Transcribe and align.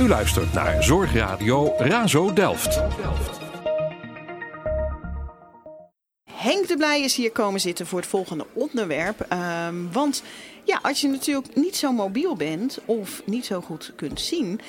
U 0.00 0.08
luistert 0.08 0.52
naar 0.52 0.82
Zorgradio 0.82 1.74
Razo 1.78 2.32
Delft. 2.32 2.80
Henk 6.32 6.68
de 6.68 6.74
Blij 6.76 7.02
is 7.02 7.16
hier 7.16 7.32
komen 7.32 7.60
zitten 7.60 7.86
voor 7.86 7.98
het 7.98 8.08
volgende 8.08 8.46
onderwerp. 8.52 9.20
Ehm, 9.20 9.74
want 9.92 10.22
ja, 10.64 10.78
als 10.82 11.00
je 11.00 11.08
natuurlijk 11.08 11.56
niet 11.56 11.76
zo 11.76 11.92
mobiel 11.92 12.36
bent 12.36 12.78
of 12.84 13.22
niet 13.24 13.46
zo 13.46 13.60
goed 13.60 13.92
kunt 13.96 14.20
zien, 14.20 14.60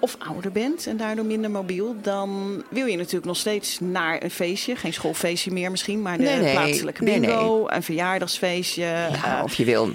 of 0.00 0.16
ouder 0.18 0.52
bent 0.52 0.86
en 0.86 0.96
daardoor 0.96 1.24
minder 1.24 1.50
mobiel, 1.50 1.96
dan 2.02 2.62
wil 2.70 2.86
je 2.86 2.96
natuurlijk 2.96 3.24
nog 3.24 3.36
steeds 3.36 3.80
naar 3.80 4.22
een 4.22 4.30
feestje. 4.30 4.76
Geen 4.76 4.92
schoolfeestje 4.92 5.50
meer 5.50 5.70
misschien, 5.70 6.02
maar 6.02 6.16
de 6.16 6.22
Nee, 6.22 6.38
nee. 6.38 6.52
plaatselijke 6.52 7.02
Nee, 7.04 7.20
bingo, 7.20 7.66
een 7.68 7.82
verjaardagsfeestje. 7.82 8.82
Ja, 8.82 9.38
eh, 9.38 9.44
of 9.44 9.54
je 9.54 9.64
wil 9.64 9.90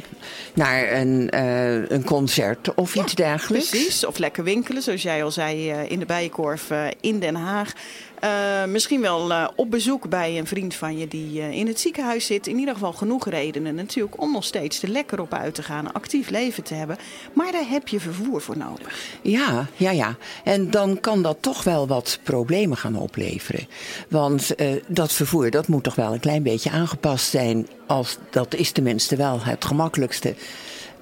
naar 0.53 0.91
een, 0.91 1.29
eh, 1.29 1.89
een 1.89 2.03
concert 2.03 2.73
of 2.75 2.95
iets 2.95 3.15
dergelijks. 3.15 3.69
Precies, 3.69 4.05
of 4.05 4.17
lekker 4.17 4.43
winkelen, 4.43 4.81
zoals 4.81 5.01
jij 5.01 5.23
al 5.23 5.31
zei, 5.31 5.71
eh, 5.71 5.91
in 5.91 5.99
de 5.99 6.05
Bijenkorf 6.05 6.69
in 7.01 7.19
Den 7.19 7.35
Haag. 7.35 7.73
Eh, 8.23 8.65
misschien 8.65 9.01
wel 9.01 9.31
eh, 9.31 9.47
op 9.55 9.71
bezoek 9.71 10.09
bij 10.09 10.37
een 10.37 10.47
vriend 10.47 10.75
van 10.75 10.97
je 10.97 11.07
die 11.07 11.41
eh, 11.41 11.51
in 11.51 11.67
het 11.67 11.79
ziekenhuis 11.79 12.25
zit. 12.25 12.47
In 12.47 12.59
ieder 12.59 12.73
geval 12.73 12.93
genoeg 12.93 13.29
redenen 13.29 13.75
natuurlijk 13.75 14.21
om 14.21 14.31
nog 14.31 14.43
steeds 14.43 14.83
er 14.83 14.89
lekker 14.89 15.21
op 15.21 15.33
uit 15.33 15.55
te 15.55 15.63
gaan, 15.63 15.85
een 15.85 15.93
actief 15.93 16.29
leven 16.29 16.63
te 16.63 16.73
hebben. 16.73 16.97
Maar 17.33 17.51
daar 17.51 17.69
heb 17.69 17.87
je 17.87 17.99
vervoer 17.99 18.41
voor 18.41 18.57
nodig. 18.57 19.07
Ja, 19.21 19.67
ja, 19.75 19.91
ja. 19.91 20.15
En 20.43 20.71
dan 20.71 20.99
kan 20.99 21.21
dat 21.21 21.37
toch 21.39 21.63
wel 21.63 21.87
wat 21.87 22.19
problemen 22.23 22.77
gaan 22.77 22.95
opleveren. 22.95 23.67
Want 24.09 24.55
dat 24.87 25.11
vervoer 25.13 25.49
dat 25.49 25.67
moet 25.67 25.83
toch 25.83 25.95
wel 25.95 26.13
een 26.13 26.19
klein 26.19 26.43
beetje 26.43 26.69
aangepast 26.69 27.29
zijn. 27.29 27.67
Als, 27.87 28.17
dat 28.29 28.53
is 28.55 28.71
tenminste 28.71 29.15
wel 29.15 29.41
het 29.41 29.65
gemakkelijkste. 29.65 30.35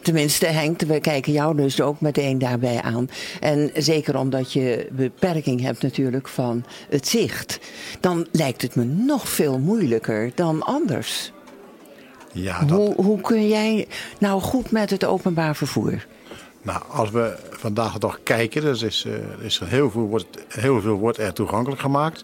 Tenminste, 0.02 0.46
Henk, 0.46 0.82
we 0.82 1.00
kijken 1.00 1.32
jou 1.32 1.56
dus 1.56 1.82
ook 1.82 2.02
meteen 2.02 2.38
daarbij 2.38 2.82
aan. 2.82 3.10
En 3.40 3.72
zeker 3.74 4.18
omdat 4.18 4.54
je 4.54 4.88
beperking 4.92 5.62
hebt 5.62 5.82
natuurlijk 5.82 6.28
van 6.28 6.66
het 6.90 7.08
zicht. 7.08 7.60
Dan 8.00 8.28
lijkt 8.32 8.62
het 8.62 8.76
me 8.76 8.84
nog 8.84 9.30
veel 9.30 9.60
moeilijker 9.60 10.32
dan 10.36 10.64
anders. 10.64 11.32
Ja, 12.34 12.64
dat, 12.64 12.78
Hoe, 12.78 12.94
hoe 12.96 13.22
kun 13.22 13.48
jij 13.48 13.88
nou 14.20 14.42
goed 14.42 14.72
met 14.72 14.90
het 14.90 15.06
openbaar 15.06 15.56
vervoer? 15.56 16.06
nou, 16.62 16.82
als 16.90 17.10
we 17.10 17.38
vandaag 17.50 17.94
de 17.94 18.00
dag 18.00 18.20
kijken, 18.24 18.62
dus 18.62 18.82
is, 18.82 19.06
eh, 19.06 19.46
is 19.46 19.60
er 19.60 19.68
heel, 19.68 19.92
veel, 19.92 20.08
wordt, 20.08 20.28
heel 20.48 20.82
veel 20.82 20.98
wordt 20.98 21.18
er 21.18 21.34
toegankelijk 21.34 21.82
gemaakt. 21.82 22.24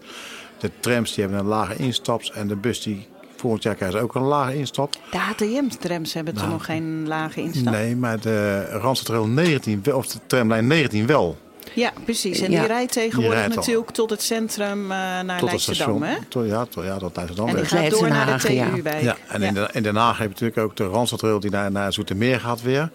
De 0.60 0.72
trams 0.80 1.14
die 1.14 1.24
hebben 1.24 1.40
een 1.40 1.48
lage 1.48 1.76
instaps 1.76 2.32
en 2.32 2.48
de 2.48 2.56
bus 2.56 2.82
die 2.82 3.08
volgend 3.38 3.64
jaar 3.64 3.76
krijgt 3.76 3.96
ook 3.96 4.16
een 4.16 4.22
lage 4.22 4.56
instap. 4.58 4.94
De 5.12 5.18
HTM-trams 5.18 6.14
hebben 6.14 6.34
toch 6.34 6.42
Nou, 6.44 6.54
nog 6.56 6.66
geen 6.66 7.08
lage 7.08 7.42
instap? 7.42 7.74
Nee, 7.74 7.96
maar 7.96 8.20
de 8.20 8.66
Randstadrail 8.66 9.28
19, 9.28 9.80
wel- 9.84 9.98
of 9.98 10.08
de 10.08 10.20
tramlijn 10.28 10.68
19 10.68 11.06
wel. 11.08 11.38
Ja, 11.74 11.92
precies. 12.06 12.40
En 12.40 12.52
Ja. 12.52 12.60
die 12.60 12.68
rijdt 12.68 12.92
tegenwoordig 12.92 13.44
al. 13.50 13.56
natuurlijk 13.56 13.90
tot 13.92 14.10
het 14.10 14.22
centrum 14.22 14.82
eh, 14.84 14.98
naar 14.98 15.24
Tot 15.26 15.32
het 15.32 15.42
Leidschendam, 15.42 15.98
station. 15.98 16.04
hè? 16.04 16.16
Tot, 16.30 16.48
ja, 16.48 16.66
tot, 16.66 16.84
ja, 16.84 16.98
tot 16.98 17.16
Leidschendam. 17.16 17.48
En 17.50 17.56
die 17.56 17.66
gaat 17.66 17.90
door 17.90 18.08
naar 18.10 18.38
de 18.40 18.48
TU 18.48 18.54
ja. 18.54 18.70
bij. 18.84 19.04
Ja, 19.04 19.16
en 19.28 19.42
In, 19.42 19.54
Den, 19.54 19.68
in 19.74 19.84
Den 19.84 19.96
Haag 19.96 20.18
heb 20.18 20.28
je 20.28 20.34
natuurlijk 20.34 20.60
ook 20.60 20.76
de 20.76 20.86
Randstadrail 20.88 21.40
die 21.40 21.52
naar, 21.52 21.72
naar 21.72 21.94
Zoetermeer 21.94 22.40
gaat 22.40 22.62
weer. 22.62 22.90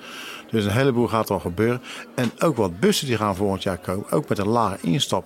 Dus 0.51 0.65
een 0.65 0.71
heleboel 0.71 1.09
gaat 1.09 1.29
er 1.29 1.35
al 1.35 1.41
gebeuren. 1.41 1.83
En 2.15 2.31
ook 2.39 2.57
wat 2.57 2.81
bussen 2.81 3.07
die 3.07 3.17
gaan 3.17 3.37
volgend 3.37 3.63
jaar 3.63 3.79
komen, 3.79 4.11
ook 4.11 4.29
met 4.29 4.39
een 4.39 4.49
lage 4.49 4.77
instap. 4.83 5.25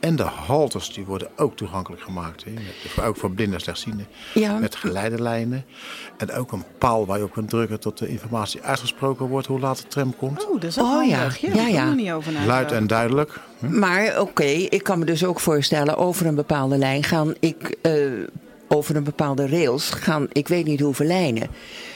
En 0.00 0.16
de 0.16 0.22
haltes 0.22 0.92
die 0.92 1.04
worden 1.04 1.28
ook 1.36 1.56
toegankelijk 1.56 2.02
gemaakt. 2.02 2.44
Hè. 2.44 2.50
Met- 2.50 3.04
Ook 3.06 3.16
voor 3.16 3.30
blinden 3.30 3.54
en 3.54 3.60
slechtzienden. 3.60 4.06
Ja. 4.34 4.52
Met 4.58 4.76
geleidelijnen. 4.76 5.64
En 6.16 6.32
ook 6.32 6.52
een 6.52 6.64
paal 6.78 7.06
waar 7.06 7.18
je 7.18 7.24
op 7.24 7.32
kunt 7.32 7.50
drukken 7.50 7.80
tot 7.80 7.98
de 7.98 8.08
informatie 8.08 8.60
uitgesproken 8.62 9.26
wordt 9.26 9.46
hoe 9.46 9.60
laat 9.60 9.76
de 9.82 9.86
tram 9.86 10.16
komt. 10.16 10.46
Oh, 10.46 10.52
dat 10.60 10.70
is 10.70 10.78
ook 10.78 10.86
Oh, 10.86 11.06
ja. 11.08 11.16
handig. 11.16 11.38
Ja, 11.38 11.48
Ja, 11.48 11.54
daar 11.54 11.62
heb 11.64 11.72
ik 11.72 11.78
ja. 11.80 11.88
er 11.88 11.94
niet 11.94 12.10
over. 12.10 12.32
Luid 12.46 12.72
en 12.72 12.86
duidelijk. 12.86 13.40
Maar 13.58 14.20
oké, 14.20 14.42
ik 14.44 14.82
kan 14.82 14.98
me 14.98 15.04
dus 15.04 15.24
ook 15.24 15.40
voorstellen, 15.40 15.96
over 15.96 16.26
een 16.26 16.34
bepaalde 16.34 16.76
lijn 16.78 17.02
gaan 17.04 17.34
ik, 17.40 17.76
eh, 17.82 17.92
over 18.68 18.96
een 18.96 19.04
bepaalde 19.04 19.48
rails 19.48 19.90
gaan, 19.90 20.26
ik 20.32 20.48
weet 20.48 20.64
niet 20.66 20.80
hoeveel 20.80 21.06
lijnen. 21.06 21.48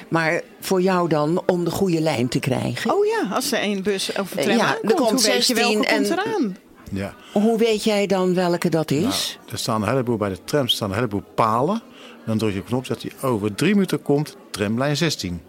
Maar 0.08 0.40
voor 0.60 0.80
jou 0.82 1.08
dan 1.08 1.42
om 1.46 1.64
de 1.64 1.70
goede 1.70 2.00
lijn 2.00 2.28
te 2.28 2.38
krijgen. 2.38 2.94
Oh 2.94 3.04
ja, 3.06 3.34
als 3.34 3.52
er 3.52 3.58
één 3.58 3.82
bus 3.82 4.12
of 4.18 4.36
een 4.36 4.42
tram 4.42 4.56
Ja, 4.56 4.76
er 4.82 4.94
komt 4.94 4.98
hoe 4.98 5.10
weet 5.10 5.46
je 5.46 5.54
16 5.54 5.56
welke 5.56 5.86
en- 5.86 5.94
komt 5.96 6.10
eraan? 6.10 6.56
Ja. 6.92 7.14
Hoe 7.32 7.58
weet 7.58 7.84
jij 7.84 8.06
dan 8.06 8.34
welke 8.34 8.68
dat 8.68 8.90
is? 8.90 9.38
Er 9.50 9.58
staan 9.58 9.82
een 9.82 9.88
heleboel 9.88 10.16
bij 10.16 10.28
de 10.28 10.44
trams 10.44 10.72
staan 10.74 10.88
een 10.88 10.94
heleboel 10.94 11.22
palen. 11.34 11.82
Dan 12.26 12.38
druk 12.38 12.52
je 12.52 12.58
op 12.58 12.64
een 12.64 12.70
knop, 12.70 12.86
zegt 12.86 13.02
hij 13.02 13.12
over 13.30 13.54
drie 13.54 13.72
minuten 13.74 14.02
komt 14.02 14.36
tramlijn 14.50 14.96
16. 14.96 15.40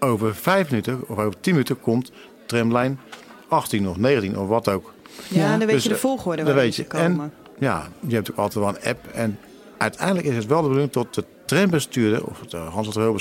Over 0.00 0.34
vijf 0.34 0.70
minuten 0.70 1.00
of 1.08 1.18
over 1.18 1.40
tien 1.40 1.52
minuten 1.52 1.80
komt 1.80 2.12
tramlijn 2.46 3.00
18 3.48 3.88
of 3.88 3.96
19 3.96 4.38
of 4.38 4.48
wat 4.48 4.68
ook. 4.68 4.92
Ja, 5.28 5.48
dan 5.50 5.58
weet 5.58 5.68
Dus, 5.70 5.82
je 5.82 5.88
de 5.88 5.94
eh, 5.94 6.00
volgorde 6.00 6.36
dat 6.36 6.46
waarin 6.46 6.64
weet 6.64 6.74
ze 6.74 6.82
je. 6.82 6.88
komen. 6.88 7.20
En 7.20 7.32
ja, 7.58 7.88
je 8.06 8.14
hebt 8.14 8.30
ook 8.30 8.36
altijd 8.36 8.64
wel 8.64 8.68
een 8.74 8.88
app. 8.90 9.06
En 9.06 9.38
uiteindelijk 9.78 10.26
is 10.26 10.36
het 10.36 10.46
wel 10.46 10.56
de 10.62 10.68
bedoeling 10.68 10.92
dat 10.92 11.14
de 11.14 11.24
trambestuurder 11.44 12.24
of 12.26 12.38
de 12.38 12.56
Hansel 12.56 13.16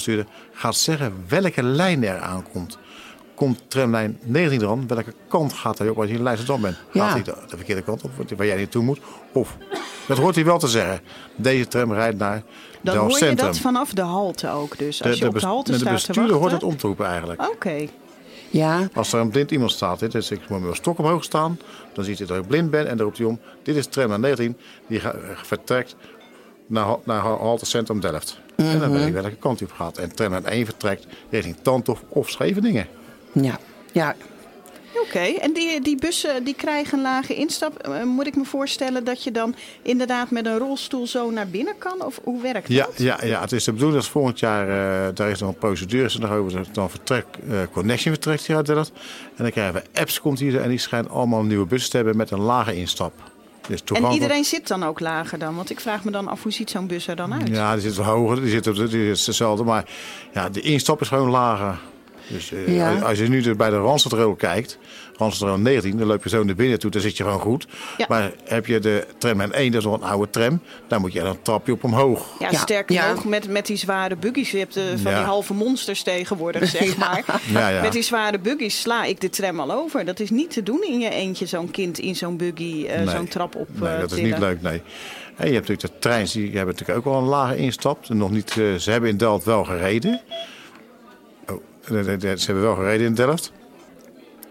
gaat 0.53 0.75
zeggen 0.75 1.13
welke 1.27 1.63
lijn 1.63 2.03
er 2.03 2.19
aankomt. 2.19 2.77
Komt 3.39 3.61
tramlijn 3.67 4.19
19 4.23 4.59
dan, 4.59 4.87
welke 4.87 5.13
kant 5.27 5.53
gaat 5.53 5.77
hij 5.77 5.89
op 5.89 5.97
als 5.99 6.07
je 6.09 6.13
in 6.13 6.23
Leidschendam 6.23 6.61
bent? 6.61 6.75
Gaat 6.75 6.85
Ja. 6.93 7.09
hij 7.11 7.23
de, 7.23 7.35
de 7.49 7.55
verkeerde 7.55 7.81
kant 7.81 8.01
op, 8.01 8.11
waar 8.37 8.45
jij 8.45 8.55
naartoe 8.57 8.83
moet? 8.83 8.99
Of, 9.31 9.57
dat 10.07 10.17
hoort 10.17 10.35
hij 10.35 10.45
wel 10.45 10.59
te 10.59 10.67
zeggen. 10.67 10.99
Deze 11.35 11.67
tram 11.67 11.93
rijdt 11.93 12.17
naar 12.17 12.35
Dan 12.81 12.93
Delft 12.93 12.99
hoor 12.99 13.09
je 13.09 13.15
Centrum. 13.25 13.47
dat 13.47 13.57
vanaf 13.59 13.93
de 13.93 14.01
halte 14.01 14.49
ook 14.49 14.77
dus. 14.77 15.03
Als 15.03 15.17
je 15.17 15.27
op 15.27 15.39
de 15.39 15.45
halte 15.45 15.71
de 15.71 15.77
staat 15.77 15.87
te 15.99 16.05
bestuurder 16.07 16.35
hoort 16.35 16.51
het 16.51 16.63
om 16.63 16.77
te 16.77 16.87
roepen 16.87 17.05
eigenlijk. 17.05 17.47
Oké. 17.49 17.87
Ja, 18.49 18.87
Als 18.93 19.13
er 19.13 19.19
een 19.19 19.29
blind 19.29 19.51
iemand 19.51 19.71
staat, 19.71 19.99
hè, 19.99 20.07
dus 20.07 20.31
ik 20.31 20.39
moet 20.39 20.49
met 20.49 20.61
mijn 20.61 20.75
stok 20.75 20.97
omhoog 20.97 21.23
staan, 21.23 21.59
dan 21.93 22.03
ziet 22.03 22.17
hij 22.17 22.27
dat 22.27 22.37
ik 22.37 22.47
blind 22.47 22.71
ben 22.71 22.87
en 22.87 22.97
dan 22.97 23.05
roept 23.05 23.17
hij 23.17 23.27
om. 23.27 23.39
Dit 23.63 23.75
is 23.75 23.87
tram 23.87 24.19
19, 24.19 24.57
die 24.87 25.01
vertrekt 25.43 25.95
naar, 26.67 26.95
naar 27.03 27.21
ha- 27.21 27.37
halte 27.37 27.65
Centrum 27.65 27.99
Delft. 27.99 28.39
En 28.55 28.79
dan 28.79 28.91
weet 28.91 29.07
ik 29.07 29.13
welke 29.13 29.35
kant 29.35 29.59
hij 29.59 29.67
op 29.69 29.75
gaat. 29.75 29.97
En 29.97 30.15
tram 30.15 30.33
1 30.33 30.65
vertrekt 30.65 31.07
richting 31.29 31.55
Tandhof 31.61 32.03
of 32.09 32.29
Scheveningen. 32.29 32.87
Ja, 33.33 33.59
ja. 33.91 34.15
Oké, 35.03 35.19
en 35.19 35.53
die, 35.53 35.81
die 35.81 35.95
bussen 35.97 36.43
die 36.43 36.53
krijgen 36.53 36.97
een 36.97 37.03
lage 37.03 37.35
instap. 37.35 37.77
Eh, 37.77 38.03
moet 38.03 38.27
ik 38.27 38.35
me 38.35 38.45
voorstellen 38.45 39.03
dat 39.03 39.23
je 39.23 39.31
dan 39.31 39.55
inderdaad 39.81 40.31
met 40.31 40.45
een 40.45 40.57
rolstoel 40.57 41.07
zo 41.07 41.29
naar 41.31 41.47
binnen 41.47 41.73
kan? 41.77 42.05
Of 42.05 42.19
hoe 42.23 42.41
werkt 42.41 42.67
Ja, 42.67 42.85
dat? 42.85 42.97
ja, 42.97 43.17
ja, 43.23 43.41
het 43.41 43.51
is 43.51 43.63
de 43.63 43.71
bedoeling 43.71 44.01
dat 44.01 44.11
volgend 44.11 44.39
jaar, 44.39 44.67
eh, 44.67 45.15
daar 45.15 45.29
is 45.29 45.39
nog 45.39 45.49
een 45.49 45.57
procedure 45.57 46.19
nog 46.19 46.31
over, 46.31 46.51
dat 46.57 46.67
dan 46.71 46.89
vertrek, 46.89 47.25
eh, 47.49 47.57
Connection 47.71 48.13
vertrekt 48.13 48.45
hier 48.45 48.55
uit 48.55 48.65
Delft. 48.65 48.91
En 49.35 49.43
dan 49.43 49.51
krijgen 49.51 49.73
we 49.73 49.99
apps 49.99 50.21
komt 50.21 50.39
hier 50.39 50.61
en 50.61 50.69
die 50.69 50.77
schijnen 50.77 51.11
allemaal 51.11 51.43
nieuwe 51.43 51.65
bussen 51.65 51.89
te 51.91 51.95
hebben 51.95 52.17
met 52.17 52.31
een 52.31 52.41
lage 52.41 52.75
instap. 52.75 53.13
Dus 53.67 53.83
En 53.93 54.11
iedereen 54.11 54.43
zit 54.43 54.67
dan 54.67 54.83
ook 54.83 54.99
lager 54.99 55.39
dan? 55.39 55.55
Want 55.55 55.69
ik 55.69 55.79
vraag 55.79 56.03
me 56.03 56.11
dan 56.11 56.27
af, 56.27 56.43
hoe 56.43 56.51
ziet 56.51 56.69
zo'n 56.69 56.87
bus 56.87 57.07
er 57.07 57.15
dan 57.15 57.33
uit? 57.33 57.47
Ja, 57.47 57.73
die 57.73 57.81
zit 57.81 57.97
hoger, 57.97 58.41
die 58.41 58.49
zit, 58.49 58.67
op 58.67 58.75
de, 58.75 58.87
die 58.87 59.09
is 59.09 59.25
hetzelfde. 59.25 59.63
Maar 59.63 59.85
ja, 60.33 60.49
de 60.49 60.61
instap 60.61 61.01
is 61.01 61.07
gewoon 61.07 61.29
lager. 61.29 61.79
Dus 62.29 62.51
eh, 62.51 62.75
Ja. 62.75 62.99
als, 62.99 63.17
je 63.17 63.27
nu 63.27 63.41
dus 63.41 63.55
bij 63.55 63.69
de 63.69 63.77
Randstadrail 63.77 64.35
kijkt, 64.35 64.77
Randstadrail 65.17 65.59
19, 65.59 65.97
dan 65.97 66.07
loop 66.07 66.23
je 66.23 66.29
zo 66.29 66.43
naar 66.43 66.55
binnen 66.55 66.79
toe, 66.79 66.91
dan 66.91 67.01
zit 67.01 67.17
je 67.17 67.23
gewoon 67.23 67.39
goed. 67.39 67.67
Ja. 67.97 68.05
Maar 68.09 68.31
heb 68.45 68.65
je 68.65 68.79
de 68.79 69.05
tram 69.17 69.41
en 69.41 69.53
1, 69.53 69.71
dat 69.71 69.79
is 69.81 69.87
nog 69.87 69.95
een 70.01 70.07
oude 70.07 70.29
tram, 70.29 70.61
daar 70.87 70.99
moet 70.99 71.13
je 71.13 71.19
een 71.19 71.41
trapje 71.41 71.71
op 71.71 71.83
omhoog. 71.83 72.35
Ja, 72.39 72.47
Ja, 72.51 72.57
sterker 72.57 72.95
ja. 72.95 73.13
nog, 73.13 73.25
met, 73.25 73.47
met 73.49 73.65
die 73.65 73.77
zware 73.77 74.15
buggies. 74.15 74.51
Je 74.51 74.57
hebt 74.57 74.75
eh, 74.75 74.83
van 75.01 75.11
Ja. 75.11 75.17
die 75.17 75.27
halve 75.27 75.53
monsters 75.53 76.03
tegenwoordig, 76.03 76.67
zeg 76.79 76.97
maar. 76.97 77.23
Ja, 77.51 77.67
ja. 77.69 77.81
Met 77.81 77.91
die 77.91 78.01
zware 78.01 78.39
buggies 78.39 78.81
sla 78.81 79.03
ik 79.03 79.21
de 79.21 79.29
tram 79.29 79.59
al 79.59 79.71
over. 79.71 80.05
Dat 80.05 80.19
is 80.19 80.29
niet 80.29 80.51
te 80.51 80.63
doen 80.63 80.83
in 80.87 80.99
je 80.99 81.09
eentje, 81.09 81.45
zo'n 81.45 81.71
kind 81.71 81.99
in 81.99 82.15
zo'n 82.15 82.37
buggy, 82.37 82.85
eh, 82.89 82.97
Nee. 82.97 83.09
zo'n 83.15 83.27
trap 83.27 83.55
op 83.55 83.67
Nee, 83.79 83.99
dat 83.99 84.11
is 84.11 84.21
niet 84.21 84.37
leuk, 84.37 84.61
nee. 84.61 84.81
En 85.35 85.47
je 85.47 85.53
hebt 85.53 85.67
natuurlijk 85.67 85.93
de 85.93 85.99
treins, 85.99 86.31
die 86.31 86.43
hebben 86.57 86.75
natuurlijk 86.75 86.97
ook 86.97 87.13
wel 87.13 87.21
een 87.21 87.27
lage 87.27 87.57
instap. 87.57 88.09
Nog 88.09 88.31
niet, 88.31 88.51
ze 88.77 88.91
hebben 88.91 89.09
in 89.09 89.17
Delft 89.17 89.45
wel 89.45 89.63
gereden. 89.63 90.21
De- 91.89 92.37
ze 92.39 92.45
hebben 92.45 92.63
wel 92.63 92.75
gereden 92.75 93.05
in 93.07 93.13
Delft. 93.13 93.51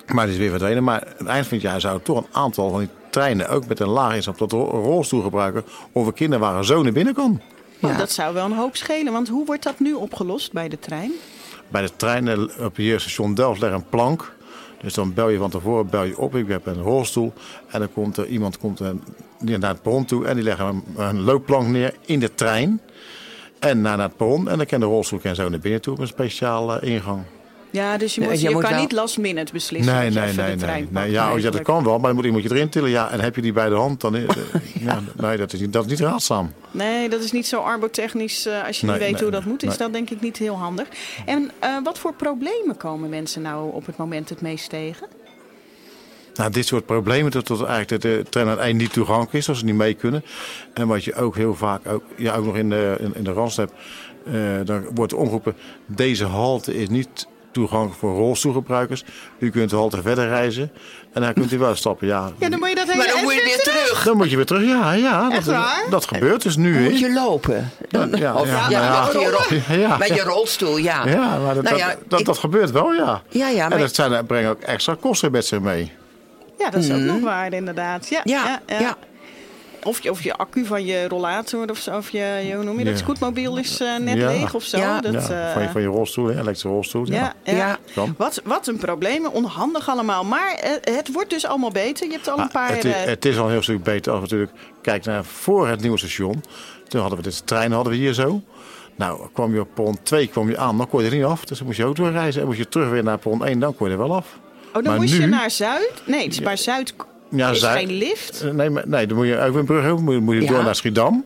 Maar 0.06 0.24
die 0.24 0.34
is 0.34 0.40
weer 0.40 0.50
verdwenen. 0.50 0.84
Maar 0.84 1.00
aan 1.04 1.12
het 1.18 1.26
eind 1.26 1.46
van 1.46 1.56
het 1.58 1.66
jaar 1.66 1.80
zou 1.80 2.00
toch 2.02 2.16
een 2.18 2.26
aantal 2.32 2.70
van 2.70 2.78
die 2.78 2.88
treinen 3.10 3.48
ook 3.48 3.66
met 3.66 3.80
een 3.80 3.88
lage 3.88 4.16
instap 4.16 4.36
tot 4.36 4.52
ro- 4.52 4.68
rolstoel 4.82 5.22
gebruiken. 5.22 5.64
Of 5.92 6.06
een 6.06 6.12
kinderwagen 6.12 6.64
zo 6.64 6.82
naar 6.82 6.92
binnen 6.92 7.14
kan. 7.14 7.40
Ja. 7.78 7.96
dat 7.96 8.10
zou 8.10 8.34
wel 8.34 8.44
een 8.44 8.52
hoop 8.52 8.76
schelen. 8.76 9.12
Want 9.12 9.28
hoe 9.28 9.46
wordt 9.46 9.62
dat 9.62 9.80
nu 9.80 9.92
opgelost 9.94 10.52
bij 10.52 10.68
de 10.68 10.78
trein? 10.78 11.12
Bij 11.68 11.82
de 11.82 11.90
treinen 11.96 12.50
op 12.64 12.76
hier 12.76 13.00
station 13.00 13.34
Delft 13.34 13.60
ligt 13.60 13.72
een 13.74 13.88
plank. 13.88 14.32
Dus 14.82 14.94
dan 14.94 15.14
bel 15.14 15.28
je 15.28 15.38
van 15.38 15.50
tevoren 15.50 15.88
bel 15.90 16.02
je 16.04 16.18
op. 16.18 16.34
Ik 16.36 16.48
heb 16.48 16.66
een 16.66 16.82
rolstoel. 16.82 17.32
En 17.68 17.78
dan 17.80 17.92
komt 17.92 18.16
er 18.16 18.26
iemand 18.26 18.58
komt 18.58 18.80
er, 18.80 18.94
die 19.40 19.58
naar 19.58 19.70
het 19.72 19.82
perron 19.82 20.04
toe. 20.04 20.26
En 20.26 20.34
die 20.34 20.44
leggen 20.44 20.66
een, 20.66 20.84
een 20.96 21.20
loopplank 21.20 21.68
neer 21.68 21.94
in 22.06 22.18
de 22.20 22.34
trein. 22.34 22.80
En 23.58 23.80
naar 23.80 23.98
het 24.00 24.16
perron. 24.16 24.48
En 24.48 24.56
dan 24.56 24.66
kan 24.66 24.80
de 24.80 24.86
rolstoel 24.86 25.18
kan 25.18 25.34
zo 25.34 25.48
naar 25.48 25.58
binnen 25.58 25.80
toe 25.80 25.92
op 25.92 25.98
een 25.98 26.06
speciale 26.06 26.80
ingang. 26.80 27.22
Ja, 27.70 27.96
dus 27.96 28.14
je, 28.14 28.20
Nee, 28.20 28.28
moet, 28.30 28.40
je 28.40 28.48
je, 28.48 28.52
moet 28.54 28.62
kan 28.62 28.70
wel- 28.72 28.80
niet 28.80 28.92
last 28.92 29.18
minute 29.18 29.52
beslissen. 29.52 29.94
Nee, 29.94 30.10
nee, 30.10 30.32
nee. 30.32 30.86
nee, 30.90 31.10
Ja, 31.10 31.32
oh, 31.32 31.38
ja, 31.38 31.50
dat 31.50 31.62
kan 31.62 31.84
wel. 31.84 31.92
Maar 31.92 32.02
dan 32.02 32.14
moet, 32.14 32.22
die 32.22 32.32
moet 32.32 32.42
je 32.42 32.50
erin 32.50 32.68
tillen. 32.68 32.90
Ja, 32.90 33.10
en 33.10 33.20
heb 33.20 33.34
je 33.34 33.42
die 33.42 33.52
bij 33.52 33.68
de 33.68 33.74
hand, 33.74 34.00
dan 34.00 34.16
is, 34.16 34.26
eh, 34.26 34.82
ja, 34.86 35.00
nee, 35.16 35.36
dat 35.36 35.52
is 35.52 35.60
niet, 35.60 35.72
dat 35.72 35.84
is 35.84 35.90
niet 35.90 36.00
raadzaam. 36.00 36.52
Nee, 36.70 37.08
dat 37.08 37.22
is 37.22 37.32
niet 37.32 37.46
zo 37.46 37.60
arbotechnisch. 37.60 38.46
eh, 38.46 38.66
als 38.66 38.80
je 38.80 38.86
Nee, 38.86 38.94
niet 38.94 39.04
weet 39.04 39.12
nee, 39.12 39.22
hoe 39.22 39.30
dat 39.30 39.44
moet, 39.44 39.62
is 39.62 39.68
nee. 39.68 39.78
dat 39.78 39.92
denk 39.92 40.10
ik 40.10 40.20
niet 40.20 40.36
heel 40.36 40.56
handig. 40.56 40.86
En 41.26 41.50
eh, 41.58 41.70
wat 41.84 41.98
voor 41.98 42.14
problemen 42.14 42.76
komen 42.76 43.08
mensen 43.08 43.42
nou 43.42 43.72
op 43.72 43.86
het 43.86 43.96
moment 43.96 44.28
het 44.28 44.40
meest 44.40 44.70
tegen? 44.70 45.06
Nou, 46.38 46.50
dit 46.50 46.66
soort 46.66 46.86
problemen, 46.86 47.30
dat, 47.30 47.46
dat 47.46 47.64
eigenlijk 47.64 48.02
de 48.02 48.24
trein 48.30 48.46
aan 48.46 48.52
het 48.52 48.60
eind 48.60 48.78
niet 48.78 48.92
toegankelijk 48.92 49.32
is, 49.32 49.48
als 49.48 49.58
ze 49.58 49.64
niet 49.64 49.74
mee 49.74 49.94
kunnen. 49.94 50.24
En 50.74 50.86
wat 50.86 51.04
je 51.04 51.14
ook 51.14 51.36
heel 51.36 51.54
vaak, 51.54 51.88
ook, 51.88 52.02
ja, 52.16 52.34
ook 52.34 52.44
nog 52.44 52.56
in 52.56 52.70
de, 52.70 52.96
in, 53.00 53.14
in 53.14 53.24
de 53.24 53.32
Randstad 53.32 53.70
hebt, 53.70 54.36
uh, 54.36 54.66
dan 54.66 54.84
wordt 54.94 55.12
omgeroepen, 55.12 55.56
deze 55.86 56.24
halte 56.24 56.74
is 56.74 56.88
niet 56.88 57.26
toegankelijk 57.52 57.98
voor 57.98 58.14
rolstoelgebruikers. 58.14 59.04
U 59.38 59.50
kunt 59.50 59.70
de 59.70 59.76
halte 59.76 60.02
verder 60.02 60.28
reizen 60.28 60.70
en 61.12 61.22
dan 61.22 61.32
kunt 61.32 61.52
u 61.52 61.58
wel 61.58 61.74
stappen. 61.74 62.06
Ja, 62.06 62.30
ja 62.38 62.48
dan 62.48 62.58
moet 62.58 62.68
je 62.68 62.74
dat 62.74 62.86
hele 62.86 62.98
maar 62.98 63.06
dan 63.06 63.22
moet 63.22 63.34
je 63.34 63.42
weer 63.44 63.62
terug. 63.62 64.04
Dan 64.04 64.16
moet 64.16 64.30
je 64.30 64.36
weer 64.36 64.44
terug, 64.46 64.68
ja. 64.68 64.92
ja 64.92 65.30
Echt 65.30 65.46
dat, 65.46 65.54
waar? 65.54 65.84
dat 65.90 66.06
gebeurt 66.06 66.42
dus 66.42 66.56
nu. 66.56 66.72
Dan 66.72 66.82
hè. 66.82 66.88
moet 66.88 66.98
je 66.98 67.12
lopen. 67.12 67.70
Dan, 67.88 68.10
Ja, 68.16 68.34
of, 68.34 68.46
ja, 68.46 68.66
ja, 68.68 68.90
nou 68.90 69.12
met, 69.12 69.22
je 69.22 69.30
rol- 69.68 69.78
ja. 69.78 69.96
met 69.96 70.08
je 70.08 70.22
rolstoel, 70.22 70.76
ja. 70.76 71.06
Ja, 71.08 71.38
maar 71.38 71.54
dat, 71.54 71.64
Nou 71.64 71.76
dat, 71.76 71.78
ja, 71.78 71.94
dat, 72.08 72.20
ik- 72.20 72.26
dat 72.26 72.38
gebeurt 72.38 72.70
wel, 72.70 72.92
ja. 72.92 73.22
Ja, 73.28 73.48
ja, 73.48 73.70
en 73.70 73.78
dat 73.78 73.94
zijn, 73.94 74.10
dat 74.10 74.26
brengen 74.26 74.50
ook 74.50 74.60
extra 74.60 74.96
kosten 75.00 75.30
met 75.32 75.46
zich 75.46 75.60
mee. 75.60 75.92
Ja, 76.70 76.74
dat 76.74 76.82
is 76.82 76.92
ook 76.92 77.00
nog 77.12 77.20
waar 77.20 77.52
inderdaad. 77.52 78.08
Ja, 78.08 78.20
Mhm. 78.24 78.28
Ja, 78.34 78.60
ja. 78.66 78.96
Of, 79.82 80.02
je, 80.02 80.10
of 80.10 80.22
je 80.22 80.32
accu 80.34 80.64
van 80.66 80.84
je 80.84 81.08
rollator 81.08 81.70
of 81.70 81.78
zo, 81.78 81.96
of 81.96 82.10
je, 82.10 82.42
je- 82.46 82.54
hoe 82.54 82.64
noem 82.64 82.78
je 82.78 82.84
dat, 82.84 82.92
Ja. 82.92 82.98
scootmobiel 83.04 83.56
is 83.58 83.80
eh, 83.80 83.96
net 83.96 84.16
Ja. 84.16 84.28
leeg 84.28 84.54
of 84.54 84.62
zo. 84.62 84.76
Ja. 84.78 85.00
Dat, 85.00 85.12
ja, 85.12 85.46
eh, 85.46 85.52
van, 85.52 85.62
je, 85.62 85.68
van 85.68 85.80
je 85.80 85.86
rolstoel, 85.86 86.26
hè, 86.26 86.32
elektrische 86.32 86.68
rolstoel. 86.68 87.06
Ja. 87.06 87.14
ja, 87.14 87.32
ja. 87.44 87.56
Ja. 87.56 87.78
Kan. 87.94 88.14
Wat, 88.18 88.40
wat 88.44 88.66
een 88.66 88.76
probleem, 88.76 89.26
onhandig 89.26 89.88
allemaal. 89.88 90.24
Maar 90.24 90.50
eh, 90.54 90.94
het 90.96 91.12
wordt 91.12 91.30
dus 91.30 91.46
allemaal 91.46 91.70
beter. 91.70 92.06
Je 92.06 92.12
hebt 92.12 92.28
al 92.28 92.38
een 92.38 92.44
Ah, 92.44 92.50
paar... 92.52 92.74
het, 92.74 92.84
is, 92.84 92.94
het 93.04 93.24
is 93.24 93.38
al 93.38 93.44
een 93.44 93.50
heel 93.50 93.62
stuk 93.62 93.82
beter 93.82 94.12
als 94.12 94.20
we 94.20 94.26
natuurlijk 94.36 94.58
kijken 94.82 95.12
naar 95.12 95.24
voor 95.24 95.68
het 95.68 95.80
nieuwe 95.80 95.98
station. 95.98 96.42
Toen 96.88 97.00
hadden 97.00 97.18
we 97.18 97.24
dit 97.24 97.46
trein 97.46 97.72
hadden 97.72 97.92
we 97.92 97.98
hier 97.98 98.12
zo. 98.12 98.42
Nou, 98.96 99.28
kwam 99.32 99.54
je 99.54 99.60
op 99.60 99.68
pont 99.74 99.98
2 100.04 100.26
kwam 100.26 100.48
je 100.48 100.58
aan, 100.58 100.76
dan 100.76 100.88
kon 100.88 101.02
je 101.04 101.08
er 101.10 101.16
niet 101.16 101.24
af. 101.24 101.44
Dus 101.44 101.58
dan 101.58 101.66
moest 101.66 101.78
je 101.78 101.84
ook 101.84 101.96
doorreizen. 101.96 102.40
En 102.40 102.46
moest 102.46 102.58
je 102.58 102.68
terug 102.68 102.90
weer 102.90 103.02
naar 103.02 103.18
pont 103.18 103.42
1, 103.42 103.58
dan 103.58 103.74
kon 103.74 103.86
je 103.86 103.92
er 103.92 103.98
wel 103.98 104.14
af. 104.14 104.38
Oh, 104.74 104.82
dan 104.82 104.96
moest 104.96 105.14
je 105.16 105.26
naar 105.26 105.50
Zuid? 105.50 105.92
Nee, 106.04 106.22
het 106.24 106.32
is 106.32 106.40
maar 106.40 106.58
Zuid 106.58 106.94
Ja, 107.30 107.50
is 107.50 107.60
Zuid- 107.60 107.78
geen 107.78 107.92
lift. 107.92 108.42
Eh, 108.44 108.50
Nee, 108.50 108.70
maar, 108.70 108.82
nee, 108.88 109.06
dan 109.06 109.16
moet 109.16 109.26
je 109.26 109.38
over 109.40 109.60
een 109.60 109.66
brug 109.66 109.98
moet 109.98 110.14
je, 110.14 110.20
moet 110.20 110.34
je 110.34 110.40
Ja. 110.42 110.48
door 110.48 110.64
naar 110.64 110.74
Schiedam. 110.74 111.24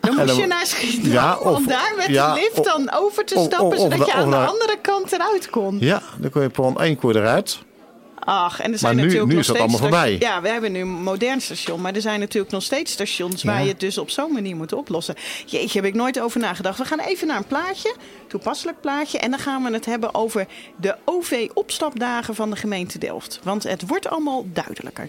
Dan 0.00 0.14
moest 0.14 0.26
dan- 0.26 0.36
je 0.36 0.46
naar 0.46 0.66
Schiedam 0.66 1.12
Ja, 1.12 1.36
of- 1.38 1.56
om 1.56 1.66
daar 1.66 1.92
met 1.96 2.06
ja, 2.06 2.34
de 2.34 2.40
lift 2.40 2.64
dan 2.64 2.90
over 2.92 3.24
te 3.24 3.34
stappen... 3.34 3.66
of- 3.66 3.72
of 3.74 3.92
zodat 3.92 4.06
je 4.06 4.12
aan 4.12 4.30
de 4.30 4.36
andere 4.36 4.76
kant 4.82 5.12
eruit 5.12 5.50
kon. 5.50 5.76
Ja, 5.80 6.02
dan 6.18 6.30
kon 6.30 6.42
je 6.42 6.50
1 6.80 6.96
kon 6.96 7.12
je 7.12 7.18
eruit. 7.18 7.58
Ach, 8.28 8.60
en 8.60 8.72
er 8.72 8.78
zijn 8.78 8.96
nu- 8.96 9.02
natuurlijk 9.02 9.28
nu 9.28 9.34
nog 9.34 9.42
is 9.42 9.46
dat 9.48 9.58
allemaal 9.58 9.78
voorbij. 9.78 10.16
Ja, 10.18 10.40
we 10.40 10.48
hebben 10.48 10.72
nu 10.72 10.80
een 10.80 10.88
modern 10.88 11.40
station, 11.40 11.80
maar 11.80 11.94
er 11.94 12.00
zijn 12.00 12.20
natuurlijk 12.20 12.52
nog 12.52 12.62
steeds 12.62 12.92
stations 12.92 13.42
waar 13.42 13.62
je 13.62 13.68
het 13.68 13.80
dus 13.80 13.98
op 13.98 14.10
zo'n 14.10 14.32
manier 14.32 14.56
moet 14.56 14.72
oplossen. 14.72 15.14
Jeetje, 15.46 15.78
heb 15.78 15.88
ik 15.88 15.94
nooit 15.94 16.20
over 16.20 16.40
nagedacht. 16.40 16.78
We 16.78 16.84
gaan 16.84 17.00
even 17.00 17.26
naar 17.26 17.36
een 17.36 17.46
plaatje, 17.46 17.94
toepasselijk 18.28 18.80
plaatje, 18.80 19.18
en 19.18 19.30
dan 19.30 19.38
gaan 19.38 19.62
we 19.62 19.72
het 19.72 19.84
hebben 19.86 20.14
over 20.14 20.46
de 20.80 20.96
OV-opstapdagen 21.04 22.34
van 22.34 22.50
de 22.50 22.56
gemeente 22.56 22.98
Delft. 22.98 23.40
Want 23.42 23.62
het 23.62 23.86
wordt 23.86 24.08
allemaal 24.08 24.44
duidelijker. 24.52 25.08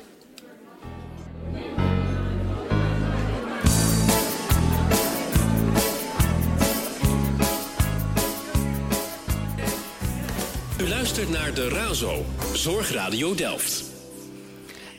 Luistert 11.08 11.40
naar 11.40 11.54
de 11.54 11.70
Razo, 11.70 12.26
Zorgradio 12.54 13.36
Delft. 13.36 13.84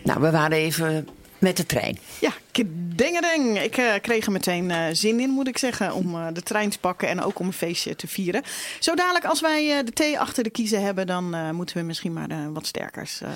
Nou, 0.04 0.20
we 0.20 0.30
waren 0.30 0.58
even 0.58 1.08
met 1.38 1.56
de 1.56 1.66
trein. 1.66 1.98
Ja, 2.20 2.30
kedengedeng. 2.50 3.62
Ik 3.62 3.76
eh, 3.76 3.92
kreeg 4.02 4.26
er 4.26 4.32
meteen 4.32 4.70
eh, 4.70 4.84
zin 4.92 5.20
in, 5.20 5.30
moet 5.30 5.48
ik 5.48 5.58
zeggen, 5.58 5.92
om 5.92 6.14
eh, 6.14 6.26
de 6.32 6.42
trein 6.42 6.70
te 6.70 6.78
pakken 6.78 7.08
en 7.08 7.22
ook 7.22 7.38
om 7.38 7.46
een 7.46 7.52
feestje 7.52 7.96
te 7.96 8.08
vieren. 8.08 8.42
Zo 8.78 8.94
dadelijk, 8.94 9.24
als 9.24 9.40
wij 9.40 9.78
eh, 9.78 9.84
de 9.84 9.92
thee 9.92 10.18
achter 10.18 10.42
de 10.42 10.50
kiezen 10.50 10.82
hebben, 10.82 11.06
dan 11.06 11.34
eh, 11.34 11.50
moeten 11.50 11.76
we 11.76 11.82
misschien 11.82 12.12
maar 12.12 12.28
eh, 12.30 12.36
wat 12.52 12.66
sterkers 12.66 13.20
eh, 13.20 13.28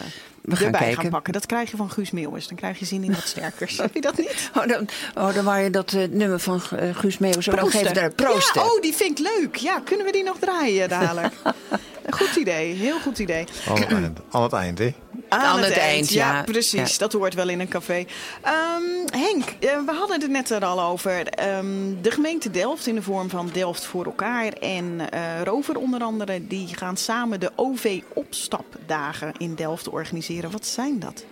We 0.43 0.57
gaan 0.57 0.67
erbij 0.67 0.95
gaan 0.95 1.11
pakken. 1.11 1.33
Dat 1.33 1.47
krijg 1.47 1.71
je 1.71 1.77
van 1.77 1.91
Guus 1.91 2.11
Meeuwis. 2.11 2.49
Dan 2.49 2.57
krijg 2.57 2.79
je 2.79 2.85
zin 2.85 3.05
in 3.05 3.15
wat 3.15 3.27
sterkers. 3.27 3.79
Heb 3.79 3.95
je 3.95 4.01
dat 4.01 4.19
niet? 4.19 4.51
Oh, 4.59 4.67
dan, 4.67 4.89
oh, 5.15 5.35
dan 5.35 5.45
waar 5.45 5.63
je 5.63 5.71
dat 5.71 5.93
eh, 5.93 6.09
nummer 6.11 6.39
van 6.39 6.63
eh, 6.71 6.97
Guus 6.97 7.19
Meeuwis 7.19 7.51
ook 7.51 7.61
nog 7.61 7.73
even 7.73 7.95
daar. 7.95 8.11
Proosten. 8.11 8.63
Ja, 8.63 8.69
oh, 8.69 8.81
die 8.81 8.95
vind 8.95 9.19
ik 9.19 9.27
leuk. 9.27 9.57
Ja, 9.57 9.81
kunnen 9.85 10.07
we 10.07 10.13
die 10.13 10.25
nog 10.25 10.39
draaien 10.39 10.89
dadelijk? 10.89 11.35
Goed 12.13 12.37
idee, 12.37 12.75
heel 12.75 13.01
goed 13.01 13.19
idee. 13.19 13.45
Aan 13.69 13.77
het 13.77 13.93
eind, 13.93 14.21
aan 14.31 14.43
het 14.43 14.53
eind 14.53 14.79
hè. 14.79 14.95
Aan, 15.29 15.63
het 15.63 15.77
eind, 15.77 16.09
ja. 16.09 16.43
precies. 16.43 16.93
Ja. 16.93 16.99
Dat 16.99 17.13
hoort 17.13 17.35
wel 17.35 17.49
in 17.49 17.61
een 17.61 17.69
café. 17.69 18.05
Ehm, 18.43 18.83
Henk, 19.11 19.45
eh, 19.61 19.79
we 19.87 19.93
hadden 19.93 20.21
het 20.21 20.31
net 20.31 20.51
er 20.51 20.65
al 20.65 20.83
over. 20.83 21.27
Ehm, 21.27 21.67
de 22.03 22.11
gemeente 22.11 22.51
Delft 22.51 22.87
in 22.87 22.95
de 22.95 23.03
vorm 23.03 23.31
van 23.31 23.51
Delft 23.53 23.85
voor 23.85 24.05
elkaar 24.05 24.53
en 24.53 25.11
eh, 25.11 25.43
Rover 25.45 25.77
onder 25.77 26.03
andere... 26.03 26.47
die 26.47 26.77
gaan 26.77 26.97
samen 26.97 27.41
de 27.41 27.51
OV-opstapdagen 27.55 29.33
in 29.39 29.55
Delft 29.55 29.89
organiseren. 29.89 30.51
Wat 30.51 30.67
zijn 30.67 30.99
dat? 30.99 31.25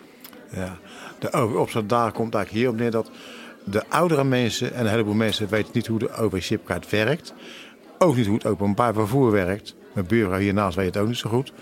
Ja. 0.51 0.79
De 1.19 1.33
overopstap 1.33 1.89
daar 1.89 2.13
komt 2.13 2.35
eigenlijk 2.35 2.65
hierop 2.65 2.81
neer 2.81 2.91
dat 2.91 3.11
de 3.65 3.83
oudere 3.89 4.25
mensen 4.25 4.75
en 4.75 4.81
een 4.81 4.91
heleboel 4.91 5.15
mensen 5.15 5.49
weten 5.49 5.71
niet 5.73 5.87
hoe 5.87 5.99
de 5.99 6.13
OV-chipkaart 6.13 6.91
werkt. 6.91 7.33
Ook 7.99 8.17
niet 8.17 8.27
hoe 8.27 8.35
het 8.35 8.47
openbaar 8.47 8.95
vervoer 8.95 9.31
werkt. 9.31 9.75
Mijn 9.93 10.07
buurvrouw 10.07 10.39
hiernaast 10.39 10.77
weet 10.77 10.87
het 10.87 10.97
ook 10.97 11.09
niet 11.09 11.17
zo 11.17 11.31
goed. 11.31 11.53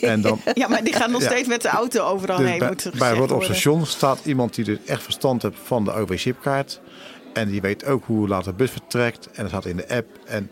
En 0.00 0.20
dan, 0.20 0.40
Ja, 0.54 0.68
maar 0.68 0.84
die 0.84 0.92
gaan 0.92 1.10
nog 1.10 1.20
Ja. 1.22 1.26
steeds 1.30 1.48
met 1.48 1.62
de 1.62 1.68
auto 1.68 2.04
overal 2.04 2.36
dus 2.38 2.48
heen. 2.48 2.58
bij, 2.58 2.68
moet 2.68 3.28
bij 3.28 3.40
station 3.44 3.86
staat 3.86 4.20
iemand 4.24 4.54
die 4.54 4.64
dus 4.64 4.78
echt 4.86 5.02
verstand 5.02 5.42
heeft 5.42 5.54
van 5.64 5.84
de 5.84 5.92
OV-chipkaart. 5.92 6.80
En 7.32 7.48
die 7.48 7.60
weet 7.60 7.84
ook 7.84 8.04
hoe 8.04 8.28
laat 8.28 8.44
de 8.44 8.52
bus 8.52 8.70
vertrekt. 8.70 9.26
En 9.30 9.40
dat 9.42 9.48
staat 9.48 9.64
in 9.66 9.76
de 9.76 9.88
app. 9.88 10.06
En 10.26 10.50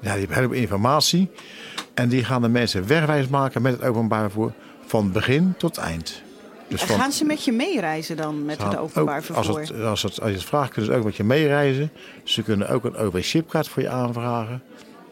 ja, 0.00 0.10
die 0.10 0.10
hebben 0.18 0.36
heleboel 0.36 0.56
informatie. 0.56 1.30
En 1.94 2.08
die 2.08 2.24
gaan 2.24 2.42
de 2.42 2.48
mensen 2.48 2.86
wegwijs 2.86 3.28
maken 3.28 3.62
met 3.62 3.72
het 3.72 3.82
openbaar 3.82 4.20
vervoer. 4.22 4.52
Van 4.86 5.12
begin 5.12 5.54
tot 5.58 5.76
eind. 5.76 6.22
Dus 6.68 6.82
van- 6.82 6.98
gaan 7.00 7.12
ze 7.12 7.24
met 7.24 7.44
je 7.44 7.52
meereizen 7.52 8.16
dan 8.16 8.44
met 8.44 8.62
het 8.62 8.76
openbaar 8.76 9.16
ook, 9.18 9.24
vervoer? 9.24 9.56
Als, 9.58 9.68
het, 9.70 9.82
als, 9.82 10.02
het, 10.02 10.20
als 10.20 10.30
je 10.30 10.36
het 10.36 10.44
vraagt, 10.44 10.72
kunnen 10.72 10.90
ze 10.92 10.98
ook 10.98 11.04
met 11.04 11.16
je 11.16 11.24
meereizen. 11.24 11.90
Ze 12.24 12.42
kunnen 12.42 12.68
ook 12.68 12.84
een 12.84 12.96
OV-chipkaart 12.96 13.68
voor 13.68 13.82
je 13.82 13.88
aanvragen. 13.88 14.62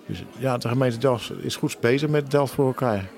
Dus 0.08 0.22
ja, 0.38 0.58
de 0.58 0.68
gemeente 0.68 0.98
Delft 0.98 1.32
is 1.40 1.56
goed 1.56 1.80
bezig 1.80 2.08
met 2.08 2.30
Delft 2.30 2.54
voor 2.54 2.66
elkaar. 2.66 3.08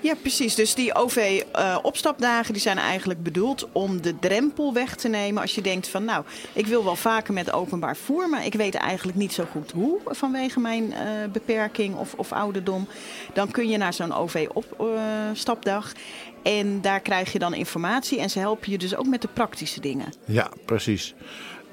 Ja, 0.00 0.14
precies. 0.14 0.54
Dus 0.54 0.74
die 0.74 0.94
OV-opstapdagen 0.94 2.52
die 2.52 2.62
zijn 2.62 2.78
eigenlijk 2.78 3.22
bedoeld 3.22 3.68
om 3.72 4.02
de 4.02 4.18
drempel 4.18 4.72
weg 4.72 4.96
te 4.96 5.08
nemen. 5.08 5.42
Als 5.42 5.54
je 5.54 5.60
denkt 5.60 5.88
van 5.88 6.04
nou, 6.04 6.24
ik 6.52 6.66
wil 6.66 6.84
wel 6.84 6.96
vaker 6.96 7.32
met 7.32 7.52
openbaar 7.52 7.96
voer, 7.96 8.28
maar 8.28 8.46
ik 8.46 8.54
weet 8.54 8.74
eigenlijk 8.74 9.18
niet 9.18 9.32
zo 9.32 9.44
goed 9.50 9.70
hoe 9.70 9.98
vanwege 10.04 10.60
mijn 10.60 10.92
eh, 10.92 11.00
beperking 11.32 11.96
of, 11.96 12.14
of 12.14 12.32
ouderdom. 12.32 12.88
Dan 13.32 13.50
kun 13.50 13.68
je 13.68 13.76
naar 13.76 13.92
zo'n 13.92 14.12
OV-opstapdag 14.12 15.92
en 16.42 16.80
daar 16.80 17.00
krijg 17.00 17.32
je 17.32 17.38
dan 17.38 17.54
informatie 17.54 18.20
en 18.20 18.30
ze 18.30 18.38
helpen 18.38 18.70
je 18.70 18.78
dus 18.78 18.96
ook 18.96 19.06
met 19.06 19.22
de 19.22 19.28
praktische 19.28 19.80
dingen. 19.80 20.12
Ja, 20.24 20.50
precies. 20.64 21.14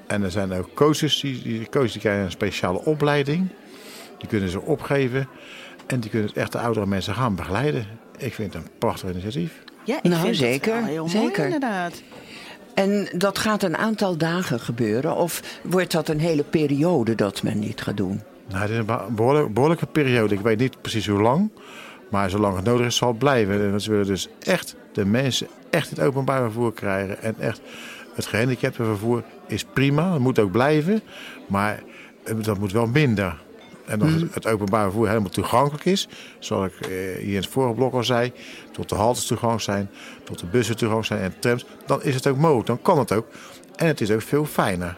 En 0.06 0.22
er 0.22 0.30
zijn 0.30 0.52
ook 0.52 0.74
coaches, 0.74 1.20
die, 1.20 1.42
die 1.42 1.68
coaches 1.68 1.92
die 1.92 2.00
krijgen 2.00 2.24
een 2.24 2.30
speciale 2.30 2.84
opleiding. 2.84 3.48
Die 4.18 4.28
kunnen 4.28 4.48
ze 4.48 4.60
opgeven. 4.60 5.28
En 5.86 6.00
die 6.00 6.10
kunnen 6.10 6.30
echt 6.34 6.52
de 6.52 6.58
oudere 6.58 6.86
mensen 6.86 7.14
gaan 7.14 7.34
begeleiden. 7.34 7.86
Ik 8.18 8.34
vind 8.34 8.54
het 8.54 8.62
een 8.62 8.70
prachtig 8.78 9.10
initiatief. 9.10 9.62
Ja, 9.84 9.96
ik 9.96 10.02
Nou, 10.10 10.22
vind 10.22 10.36
zeker, 10.36 10.84
heel 10.84 11.08
zeker. 11.08 11.28
mooi 11.28 11.42
inderdaad. 11.42 12.02
En 12.74 13.08
dat 13.16 13.38
gaat 13.38 13.62
een 13.62 13.76
aantal 13.76 14.16
dagen 14.16 14.60
gebeuren? 14.60 15.16
Of 15.16 15.42
wordt 15.62 15.92
dat 15.92 16.08
een 16.08 16.20
hele 16.20 16.42
periode 16.44 17.14
dat 17.14 17.42
men 17.42 17.58
niet 17.58 17.80
gaat 17.82 17.96
doen? 17.96 18.20
Nou, 18.48 18.60
het 18.60 18.70
is 18.70 18.76
een 18.76 18.84
be- 18.86 19.04
behoorlijk- 19.10 19.54
behoorlijke 19.54 19.86
periode. 19.86 20.34
Ik 20.34 20.40
weet 20.40 20.58
niet 20.58 20.80
precies 20.80 21.06
hoe 21.06 21.20
lang. 21.20 21.50
Maar 22.10 22.30
zolang 22.30 22.56
het 22.56 22.64
nodig 22.64 22.86
is, 22.86 22.96
zal 22.96 23.08
het 23.08 23.18
blijven. 23.18 23.72
En 23.72 23.80
ze 23.80 23.90
willen 23.90 24.06
dus 24.06 24.28
echt 24.42 24.76
de 24.92 25.04
mensen 25.04 25.46
echt 25.70 25.90
het 25.90 26.00
openbaar 26.00 26.42
vervoer 26.42 26.72
krijgen. 26.72 27.22
En 27.22 27.34
echt 27.38 27.60
het 28.14 28.26
gehandicapte 28.26 28.84
vervoer 28.84 29.22
is 29.46 29.64
prima. 29.64 30.10
Dat 30.10 30.18
moet 30.20 30.38
ook 30.38 30.50
blijven. 30.50 31.00
Maar 31.46 31.82
eh, 32.24 32.34
dat 32.42 32.58
moet 32.58 32.72
wel 32.72 32.86
minder. 32.86 33.44
En 33.86 34.02
als 34.02 34.12
het- 34.12 34.34
het 34.34 34.46
openbaar 34.46 34.82
vervoer 34.82 35.08
helemaal 35.08 35.30
toegankelijk 35.30 35.84
is, 35.84 36.08
zoals 36.38 36.66
ik 36.72 36.80
eh, 36.80 36.88
hier 36.88 37.18
in 37.28 37.34
het 37.34 37.46
vorige 37.46 37.74
blok 37.74 37.92
al 37.92 38.04
zei, 38.04 38.32
tot 38.72 38.88
de 38.88 38.94
haltes 38.94 39.26
toegankelijk 39.26 39.64
zijn, 39.64 39.90
tot 40.24 40.38
de 40.38 40.46
bussen 40.46 40.76
toegankelijk 40.76 41.20
zijn 41.22 41.32
en 41.32 41.40
trams, 41.40 41.64
dan 41.86 42.02
is 42.02 42.14
het 42.14 42.26
ook 42.26 42.36
mogelijk. 42.36 42.66
Dan 42.66 42.82
kan 42.82 42.98
het 42.98 43.12
ook. 43.12 43.26
En 43.76 43.86
het 43.86 44.00
is 44.00 44.10
ook 44.10 44.22
veel 44.22 44.44
fijner. 44.44 44.96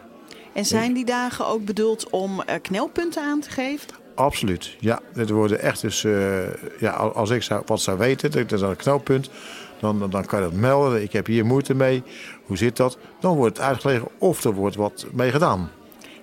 En 0.53 0.65
zijn 0.65 0.93
die 0.93 1.05
dagen 1.05 1.47
ook 1.47 1.65
bedoeld 1.65 2.11
om 2.11 2.41
eh, 2.43 2.55
knelpunten 2.63 3.23
aan 3.23 3.41
te 3.41 3.51
geven? 3.51 3.89
Absoluut. 4.15 4.77
Ja, 4.81 5.01
dit 5.15 5.31
worden 5.31 5.61
echt 5.61 5.81
dus. 5.81 6.05
eh, 6.05 6.39
ja, 6.79 6.91
al- 6.91 7.13
als 7.13 7.31
ik 7.31 7.43
zou, 7.43 7.63
wat 7.67 7.81
zou 7.81 7.99
weten, 7.99 8.31
dat 8.31 8.49
dat 8.49 8.61
is 8.61 8.67
een 8.69 8.77
knelpunt. 8.77 9.31
Dan, 9.81 9.99
dan, 9.99 10.11
dan 10.11 10.25
kan 10.25 10.39
je 10.43 10.45
dat 10.51 10.55
melden. 10.55 11.03
Ik 11.03 11.13
heb 11.13 11.27
hier 11.27 11.47
moeite 11.47 11.75
mee. 11.75 12.03
Hoe 12.45 12.57
zit 12.57 12.77
dat? 12.77 12.99
Dan 13.21 13.37
wordt 13.37 13.57
het 13.57 13.67
uitgelegd 13.67 14.05
of 14.19 14.45
er 14.45 14.53
wordt 14.53 14.77
wat 14.77 15.07
mee 15.13 15.31
gedaan. 15.31 15.71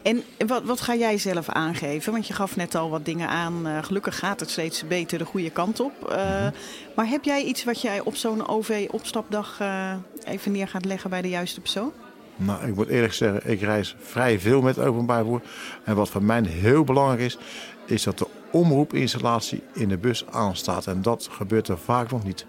En 0.05 0.23
wat, 0.47 0.63
wat 0.63 0.81
ga 0.81 0.95
jij 0.95 1.17
zelf 1.17 1.49
aangeven? 1.49 2.11
Want 2.11 2.27
je 2.27 2.33
gaf 2.33 2.55
net 2.55 2.75
al 2.75 2.89
wat 2.89 3.05
dingen 3.05 3.27
aan. 3.29 3.67
Eh, 3.67 3.83
gelukkig 3.83 4.19
gaat 4.19 4.39
het 4.39 4.49
steeds 4.49 4.87
beter 4.87 5.17
de 5.17 5.25
goede 5.25 5.49
kant 5.49 5.79
op. 5.79 6.09
Eh, 6.09 6.47
Maar 6.95 7.07
heb 7.07 7.23
jij 7.23 7.43
iets 7.43 7.63
wat 7.63 7.81
jij 7.81 7.99
op 7.99 8.15
zo'n 8.15 8.47
OV-opstapdag 8.47 9.59
eh, 9.59 9.93
even 10.25 10.51
neer 10.51 10.67
gaat 10.67 10.85
leggen 10.85 11.09
bij 11.09 11.21
de 11.21 11.29
juiste 11.29 11.61
persoon? 11.61 11.91
Nou, 12.35 12.67
ik 12.67 12.75
moet 12.75 12.87
eerlijk 12.87 13.13
zeggen, 13.13 13.51
ik 13.51 13.61
reis 13.61 13.95
vrij 13.99 14.39
veel 14.39 14.61
met 14.61 14.79
openbaar 14.79 15.17
vervoer. 15.21 15.41
En 15.83 15.95
wat 15.95 16.09
voor 16.09 16.23
mij 16.23 16.43
heel 16.47 16.83
belangrijk 16.83 17.21
is, 17.21 17.37
is 17.85 18.03
dat 18.03 18.17
de 18.17 18.27
omroepinstallatie 18.51 19.63
in 19.73 19.89
de 19.89 19.97
bus 19.97 20.25
aanstaat. 20.31 20.87
En 20.87 21.01
dat 21.01 21.27
gebeurt 21.31 21.67
er 21.67 21.77
vaak 21.77 22.11
nog 22.11 22.23
niet. 22.23 22.45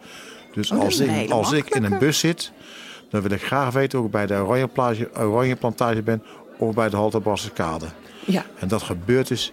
Dus 0.52 0.70
Oh, 0.70 0.80
als, 0.80 0.98
ik, 0.98 1.30
als 1.30 1.52
ik 1.52 1.75
in 1.75 1.84
een 1.84 1.98
bus 1.98 2.18
zit, 2.18 2.52
dan 3.10 3.22
wil 3.22 3.30
ik 3.30 3.42
graag 3.42 3.72
weten 3.72 3.98
of 3.98 4.04
ik 4.04 4.10
bij 4.10 4.26
de 4.26 4.34
Oranje 5.14 5.56
Plantage 5.56 6.02
ben 6.02 6.22
of 6.58 6.75
bij 6.75 6.88
de 6.88 6.96
Halte 6.96 7.20
Kade. 7.54 7.86
Ja, 8.25 8.44
En 8.58 8.68
dat 8.68 8.82
gebeurt 8.82 9.28
dus 9.28 9.52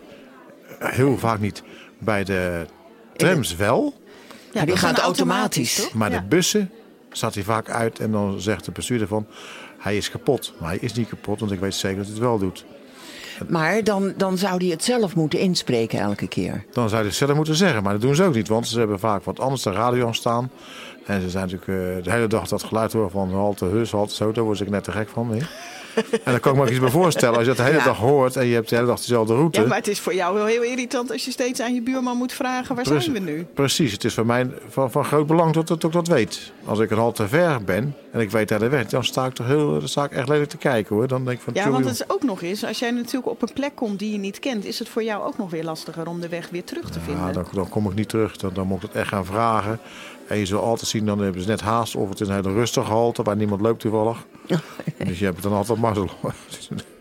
heel 0.79 1.17
vaak 1.17 1.39
niet. 1.39 1.63
Bij 1.97 2.23
de 2.23 2.65
trams 3.15 3.55
wel, 3.55 3.93
Ja, 4.53 4.65
die 4.65 4.73
is 4.73 4.83
automatisch. 4.83 5.75
toch? 5.75 5.93
maar 5.93 6.11
Ja. 6.11 6.19
de 6.19 6.25
bussen 6.25 6.71
staat 7.11 7.33
hij 7.33 7.43
vaak 7.43 7.69
uit 7.69 7.99
en 7.99 8.11
dan 8.11 8.41
zegt 8.41 8.65
de 8.65 8.71
bestuurder 8.71 9.07
van 9.07 9.27
hij 9.79 9.97
is 9.97 10.11
kapot. 10.11 10.53
Maar 10.59 10.69
hij 10.69 10.77
is 10.81 10.93
niet 10.93 11.09
kapot, 11.09 11.39
want 11.39 11.51
ik 11.51 11.59
weet 11.59 11.75
zeker 11.75 11.97
dat 11.97 12.05
hij 12.05 12.15
het 12.15 12.23
wel 12.23 12.37
doet. 12.37 12.65
maar 13.47 13.83
dan, 13.83 14.13
dan 14.17 14.37
zou 14.37 14.59
die 14.59 14.71
het 14.71 14.83
zelf 14.83 15.15
moeten 15.15 15.39
inspreken 15.39 15.99
elke 15.99 16.27
keer. 16.27 16.65
Dan 16.71 16.89
zou 16.89 17.01
je 17.01 17.07
het 17.07 17.17
zelf 17.17 17.33
moeten 17.35 17.55
zeggen, 17.55 17.83
maar 17.83 17.93
dat 17.93 18.01
doen 18.01 18.15
ze 18.15 18.23
ook 18.23 18.33
niet. 18.35 18.47
Want 18.47 18.67
ze 18.67 18.79
hebben 18.79 18.99
vaak 18.99 19.23
wat 19.23 19.39
anders 19.39 19.61
de 19.61 19.71
radio 19.71 20.07
aan 20.07 20.15
staan. 20.15 20.51
En 21.05 21.21
ze 21.21 21.29
zijn 21.29 21.49
natuurlijk 21.49 21.97
eh, 21.97 22.03
de 22.03 22.11
hele 22.11 22.27
dag 22.27 22.47
dat 22.47 22.63
geluid 22.63 22.93
horen 22.93 23.11
van 23.11 23.31
halte 23.33 23.65
hus, 23.65 23.91
halte 23.91 24.15
zo. 24.15 24.31
Daar 24.31 24.43
word 24.43 24.59
ik 24.59 24.69
net 24.69 24.83
te 24.83 24.91
gek 24.91 25.09
van. 25.09 25.31
Hè? 25.31 25.39
En 25.95 26.31
dan 26.31 26.39
kan 26.39 26.51
ik 26.51 26.57
me 26.57 26.63
ook 26.63 26.69
iets 26.69 26.79
bij 26.79 26.89
voorstellen. 26.89 27.33
Als 27.37 27.43
je 27.43 27.53
dat 27.53 27.57
de 27.57 27.63
hele 27.63 27.77
Ja. 27.77 27.83
dag 27.83 27.97
hoort 27.97 28.35
en 28.35 28.45
je 28.45 28.53
hebt 28.53 28.69
de 28.69 28.75
hele 28.75 28.87
dag 28.87 28.97
dezelfde 28.97 29.33
route. 29.33 29.61
Ja, 29.61 29.67
maar 29.67 29.77
het 29.77 29.87
is 29.87 29.99
voor 29.99 30.13
jou 30.13 30.35
wel 30.35 30.45
heel 30.45 30.63
irritant 30.63 31.11
als 31.11 31.25
je 31.25 31.31
steeds 31.31 31.61
aan 31.61 31.73
je 31.73 31.81
buurman 31.81 32.17
moet 32.17 32.33
vragen: 32.33 32.75
waar 32.75 32.83
Precies. 32.83 33.03
zijn 33.11 33.25
we 33.25 33.31
nu? 33.31 33.45
Precies, 33.53 33.91
het 33.91 34.03
is 34.03 34.13
voor 34.13 34.25
mij 34.25 34.49
van, 34.69 34.91
van 34.91 35.05
groot 35.05 35.27
belang 35.27 35.53
dat, 35.53 35.67
dat 35.67 35.83
ik 35.83 35.91
dat 35.91 36.07
weet. 36.07 36.51
Als 36.65 36.79
ik 36.79 36.91
een 36.91 36.97
halte 36.97 37.27
ver 37.27 37.63
ben 37.63 37.95
en 38.11 38.19
ik 38.19 38.31
weet 38.31 38.47
daar 38.49 38.59
de 38.59 38.69
weg, 38.69 38.85
dan 38.87 39.03
sta 39.03 39.25
ik 39.25 39.33
toch 39.33 39.47
heel, 39.47 39.79
dan 39.79 39.87
sta 39.87 40.03
ik 40.03 40.11
echt 40.11 40.27
lelijk 40.27 40.49
te 40.49 40.57
kijken 40.57 40.95
hoor. 40.95 41.07
Dan 41.07 41.25
denk 41.25 41.37
ik 41.37 41.43
van, 41.43 41.53
Ja, 41.53 41.69
want 41.69 41.85
het 41.85 41.93
is 41.93 42.09
ook 42.09 42.23
nog 42.23 42.41
eens, 42.41 42.65
als 42.65 42.79
jij 42.79 42.91
natuurlijk 42.91 43.27
op 43.27 43.41
een 43.41 43.53
plek 43.53 43.75
komt 43.75 43.99
die 43.99 44.11
je 44.11 44.17
niet 44.17 44.39
kent, 44.39 44.65
is 44.65 44.79
het 44.79 44.89
voor 44.89 45.03
jou 45.03 45.23
ook 45.23 45.37
nog 45.37 45.49
weer 45.49 45.63
lastiger 45.63 46.07
om 46.07 46.19
de 46.21 46.29
weg 46.29 46.49
weer 46.49 46.63
terug 46.63 46.89
te 46.89 46.99
vinden. 46.99 47.25
Ja, 47.25 47.31
dan, 47.31 47.45
dan 47.53 47.69
kom 47.69 47.85
ik 47.89 47.95
niet 47.95 48.09
terug. 48.09 48.37
Dan, 48.37 48.51
dan 48.53 48.67
moet 48.67 48.77
ik 48.77 48.83
het 48.83 48.95
echt 49.01 49.07
gaan 49.07 49.25
vragen. 49.25 49.79
En 50.27 50.37
je 50.37 50.45
zult 50.45 50.61
altijd 50.63 50.89
zien, 50.89 51.05
dan 51.05 51.19
hebben 51.19 51.41
ze 51.41 51.47
net 51.47 51.61
haast. 51.61 51.95
Of 51.95 52.09
het 52.09 52.21
is 52.21 52.27
een 52.27 52.33
hele 52.33 52.51
rustige 52.53 52.87
halte 52.87 53.23
waar 53.23 53.35
niemand 53.35 53.61
loopt 53.61 53.79
toevallig. 53.79 54.17
dus 55.07 55.19
je 55.19 55.25
hebt 55.25 55.35
het 55.35 55.43
dan 55.43 55.53
altijd 55.53 55.79
mazzel. 55.79 56.09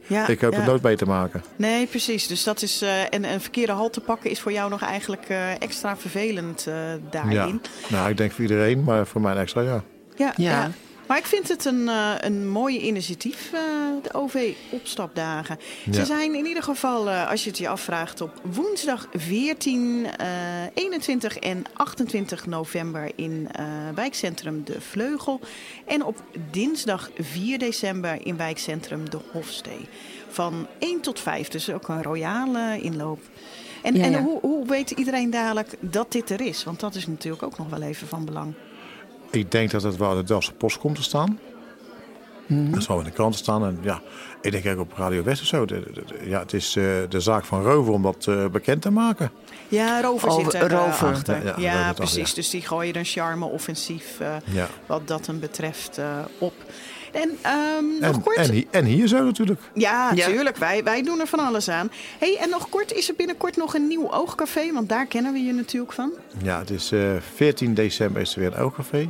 Ja, 0.07 0.27
ik 0.29 0.41
hoop 0.41 0.53
ja. 0.53 0.59
het 0.59 0.67
nooit 0.67 0.83
mee 0.83 0.97
te 0.97 1.05
maken. 1.07 1.43
Nee, 1.57 1.87
precies. 1.87 2.27
Dus 2.27 2.45
dat 2.45 2.63
is. 2.63 2.83
eh, 2.83 3.15
en 3.15 3.25
een 3.33 3.41
verkeerde 3.41 3.73
halt 3.73 3.93
te 3.93 4.01
pakken 4.01 4.31
is 4.31 4.41
voor 4.41 4.53
jou 4.53 4.71
nog 4.71 4.83
eigenlijk 4.83 5.25
eh, 5.29 5.61
extra 5.61 5.97
vervelend 5.97 6.67
eh, 6.67 6.75
Ja. 6.93 6.99
daarin. 7.11 7.61
Nou, 7.89 8.11
ik 8.11 8.17
denk 8.17 8.33
voor 8.33 8.41
iedereen, 8.43 8.85
maar 8.85 9.07
voor 9.07 9.21
mij 9.21 9.37
extra 9.37 9.61
ja. 9.61 9.83
Ja. 10.17 10.33
Ja. 10.37 10.71
Maar 11.13 11.21
ik 11.21 11.27
vind 11.27 11.49
het 11.49 11.65
een, 11.65 11.89
eh, 11.89 12.15
een 12.21 12.49
mooie 12.49 12.81
initiatief, 12.81 13.53
eh, 13.53 13.61
de 14.03 14.15
OV-opstapdagen. 14.15 15.59
Ze 15.91 16.05
zijn 16.05 16.35
in 16.35 16.47
ieder 16.47 16.63
geval, 16.63 17.11
eh, 17.11 17.31
als 17.31 17.43
je 17.45 17.49
het 17.49 17.59
je 17.59 17.69
afvraagt, 17.69 18.21
op 18.21 18.41
woensdag 18.43 19.09
14, 19.15 20.07
eh, 20.17 20.27
21 20.75 21.39
en 21.39 21.65
28 21.73 22.47
november 22.47 23.11
in 23.15 23.49
eh, 23.53 23.65
wijkcentrum 23.95 24.65
De 24.65 24.81
Vleugel. 24.81 25.41
En 25.87 26.05
op 26.05 26.23
dinsdag 26.51 27.11
4 27.19 27.59
december 27.59 28.27
in 28.27 28.37
wijkcentrum 28.37 29.11
De 29.11 29.19
Hofstee. 29.33 29.89
Van 30.29 30.67
1 30.79 31.01
tot 31.01 31.21
5, 31.21 31.49
dus 31.49 31.71
ook 31.71 31.89
een 31.89 32.03
royale 32.03 32.81
inloop. 32.81 33.21
En, 33.83 33.95
Ja, 33.95 34.05
en. 34.05 34.23
Hoe, 34.23 34.39
hoe 34.41 34.67
weet 34.67 34.91
iedereen 34.91 35.31
dadelijk 35.31 35.75
dat 35.81 36.13
dit 36.13 36.31
er 36.31 36.41
is? 36.41 36.65
Want 36.65 36.81
dat 36.81 36.95
is 36.95 37.07
natuurlijk 37.07 37.43
ook 37.43 37.59
nog 37.59 37.69
wel 37.69 37.83
even 37.83 38.09
van 38.09 38.25
belang. 38.25 38.55
Ik 39.33 39.51
denk 39.51 39.71
dat 39.71 39.83
het 39.83 39.97
wel 39.97 40.11
in 40.11 40.17
de 40.17 40.25
Delftse 40.25 40.53
Post 40.53 40.79
komt 40.79 40.97
te 40.97 41.03
staan. 41.03 41.39
Dat 42.47 42.83
zal 42.83 42.99
in 42.99 43.05
de 43.05 43.11
kranten 43.11 43.39
staan. 43.39 43.65
En 43.65 43.79
ja, 43.83 44.01
ik 44.41 44.53
denk 44.63 44.67
ook 44.67 44.79
op 44.91 44.93
Radio 44.99 45.23
West 45.23 45.41
of 45.41 45.47
zo. 45.47 45.65
De- 45.65 45.83
de- 45.93 46.03
de- 46.07 46.29
ja, 46.29 46.39
het 46.41 46.53
is 46.53 46.77
eh, 46.77 46.85
de 47.09 47.21
zaak 47.21 47.45
van 47.45 47.63
Rover 47.63 47.93
om 47.93 48.03
dat 48.03 48.27
eh, 48.29 48.47
bekend 48.47 48.83
te 48.83 48.91
maken. 48.91 49.31
Ja, 49.69 50.01
Rover 50.01 50.29
Oh, 50.29 50.45
zit 50.45 50.55
er 50.55 50.63
eh, 50.73 50.85
Rover. 50.85 51.09
achter. 51.09 51.37
Ja, 51.37 51.43
Ja, 51.45 51.55
ja, 51.59 51.73
Rover 51.73 51.87
toch, 51.87 51.97
precies. 51.97 52.29
ja. 52.29 52.35
Dus 52.35 52.51
die 52.51 52.61
gooien 52.63 52.97
een 52.97 53.05
charme-offensief 53.05 54.21
eh, 54.21 54.35
Ja. 54.45 54.69
wat 54.87 55.09
dat 55.09 55.27
hem 55.27 55.41
betreft 55.41 55.99
eh, 55.99 56.07
op. 56.39 56.53
En 57.13 57.31
ehm, 57.43 57.85
nog 58.01 58.15
En, 58.15 58.23
kort. 58.23 58.37
en, 58.37 58.65
en 58.71 58.85
hier 58.85 59.07
zo 59.07 59.25
natuurlijk. 59.25 59.61
ja, 59.75 60.11
Ja. 60.15 60.27
tuurlijk. 60.27 60.57
Wij, 60.57 60.85
wij 60.85 61.03
doen 61.03 61.21
er 61.21 61.27
van 61.27 61.39
alles 61.39 61.69
aan. 61.69 61.91
Hey, 62.19 62.37
en 62.41 62.51
nog 62.51 62.69
kort, 62.69 62.93
is 62.93 63.09
er 63.09 63.15
binnenkort 63.17 63.57
nog 63.57 63.75
een 63.75 63.87
nieuw 63.87 64.13
oogcafé? 64.13 64.73
Want 64.73 64.89
daar 64.89 65.07
kennen 65.07 65.33
we 65.33 65.39
je 65.39 65.53
natuurlijk 65.53 65.93
van. 65.93 66.11
Ja, 66.43 66.59
het 66.59 66.71
is 66.71 66.93
eh 66.93 67.01
14 67.35 67.75
december 67.75 68.23
is 68.23 68.35
er 68.35 68.41
weer 68.41 68.53
een 68.53 68.59
oogcafé. 68.65 69.09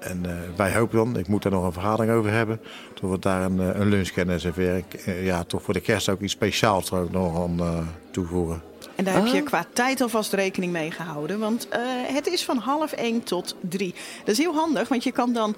En 0.00 0.26
eh, 0.26 0.32
wij 0.56 0.74
hopen 0.74 0.96
dan, 0.96 1.18
ik 1.18 1.28
moet 1.28 1.42
daar 1.42 1.52
nog 1.52 1.64
een 1.64 1.72
vergadering 1.72 2.12
over 2.12 2.30
hebben, 2.30 2.60
dat 3.00 3.10
we 3.10 3.18
daar 3.18 3.42
een, 3.42 3.60
eh, 3.60 3.80
een 3.80 3.88
lunch 3.88 4.10
kunnen 4.10 4.40
serveren. 4.40 4.84
Eh, 5.04 5.24
ja, 5.24 5.44
toch 5.44 5.62
voor 5.62 5.74
de 5.74 5.80
kerst 5.80 6.08
ook 6.08 6.20
iets 6.20 6.32
speciaals 6.32 6.90
er 6.90 6.98
ook 6.98 7.10
nog 7.10 7.42
aan 7.42 7.58
eh, 7.60 7.78
toevoegen. 8.10 8.62
En 8.96 9.04
daar 9.04 9.14
heb 9.14 9.26
je 9.26 9.40
Oh. 9.40 9.44
qua 9.46 9.66
tijd 9.72 10.00
alvast 10.00 10.32
rekening 10.32 10.72
mee 10.72 10.90
gehouden. 10.90 11.38
Want 11.38 11.68
eh, 11.68 11.80
het 12.06 12.26
is 12.26 12.44
van 12.44 12.56
half 12.58 12.92
één 12.92 13.22
tot 13.22 13.56
drie. 13.60 13.94
Dat 14.18 14.28
is 14.28 14.38
heel 14.38 14.54
handig, 14.54 14.88
want 14.88 15.04
je 15.04 15.12
kan 15.12 15.32
dan 15.32 15.54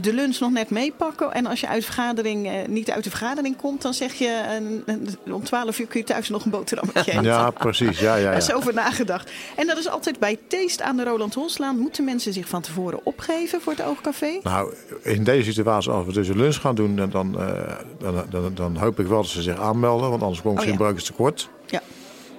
de 0.00 0.12
lunch 0.14 0.38
nog 0.38 0.50
net 0.50 0.70
meepakken. 0.70 1.32
En 1.32 1.46
als 1.46 1.60
je 1.60 1.68
uit 1.68 1.84
vergadering, 1.84 2.46
eh, 2.46 2.52
niet 2.68 2.90
uit 2.90 3.04
de 3.04 3.10
vergadering 3.10 3.56
komt, 3.56 3.82
dan 3.82 3.94
zeg 3.94 4.12
je 4.14 4.42
een- 4.56 4.82
een- 4.86 5.32
om 5.32 5.42
twaalf 5.44 5.78
uur 5.78 5.86
kun 5.86 6.00
je 6.00 6.06
thuis 6.06 6.28
nog 6.28 6.44
een 6.44 6.50
boterhammetje 6.50 7.10
eten. 7.12 7.22
Ja, 7.24 7.50
precies. 7.50 7.98
Ja, 7.98 8.14
ja, 8.16 8.24
Daar 8.24 8.36
is 8.36 8.46
ja. 8.46 8.54
over 8.54 8.74
nagedacht. 8.74 9.30
En 9.56 9.66
dat 9.66 9.78
is 9.78 9.88
altijd 9.88 10.18
bij 10.18 10.38
Taste 10.48 10.84
aan 10.84 10.96
de 10.96 11.04
Roland 11.04 11.34
Holslaan. 11.34 11.78
Moeten 11.78 12.04
mensen 12.04 12.32
zich 12.32 12.48
van 12.48 12.60
tevoren 12.62 13.00
opgeven 13.02 13.60
voor 13.60 13.72
het 13.72 13.82
oogcafé? 13.82 14.38
Nou, 14.42 14.74
in 15.02 15.24
deze 15.24 15.52
situatie, 15.52 15.90
als 15.90 16.06
we 16.06 16.12
dus 16.12 16.28
een 16.28 16.36
lunch 16.36 16.56
gaan 16.60 16.74
doen, 16.74 16.96
dan, 16.96 17.10
dan, 17.10 17.40
eh, 17.40 17.72
dan, 17.98 18.24
dan, 18.30 18.54
dan 18.54 18.76
hoop 18.76 19.00
ik 19.00 19.06
wel 19.06 19.22
dat 19.22 19.30
ze 19.30 19.42
zich 19.42 19.60
aanmelden. 19.60 20.10
Want 20.10 20.22
anders 20.22 20.40
komen 20.42 20.58
Oh, 20.58 20.64
ze 20.64 20.70
in 20.70 20.76
ja. 20.76 20.78
breukens 20.82 21.04
tekort. 21.04 21.48
Ja. 21.66 21.80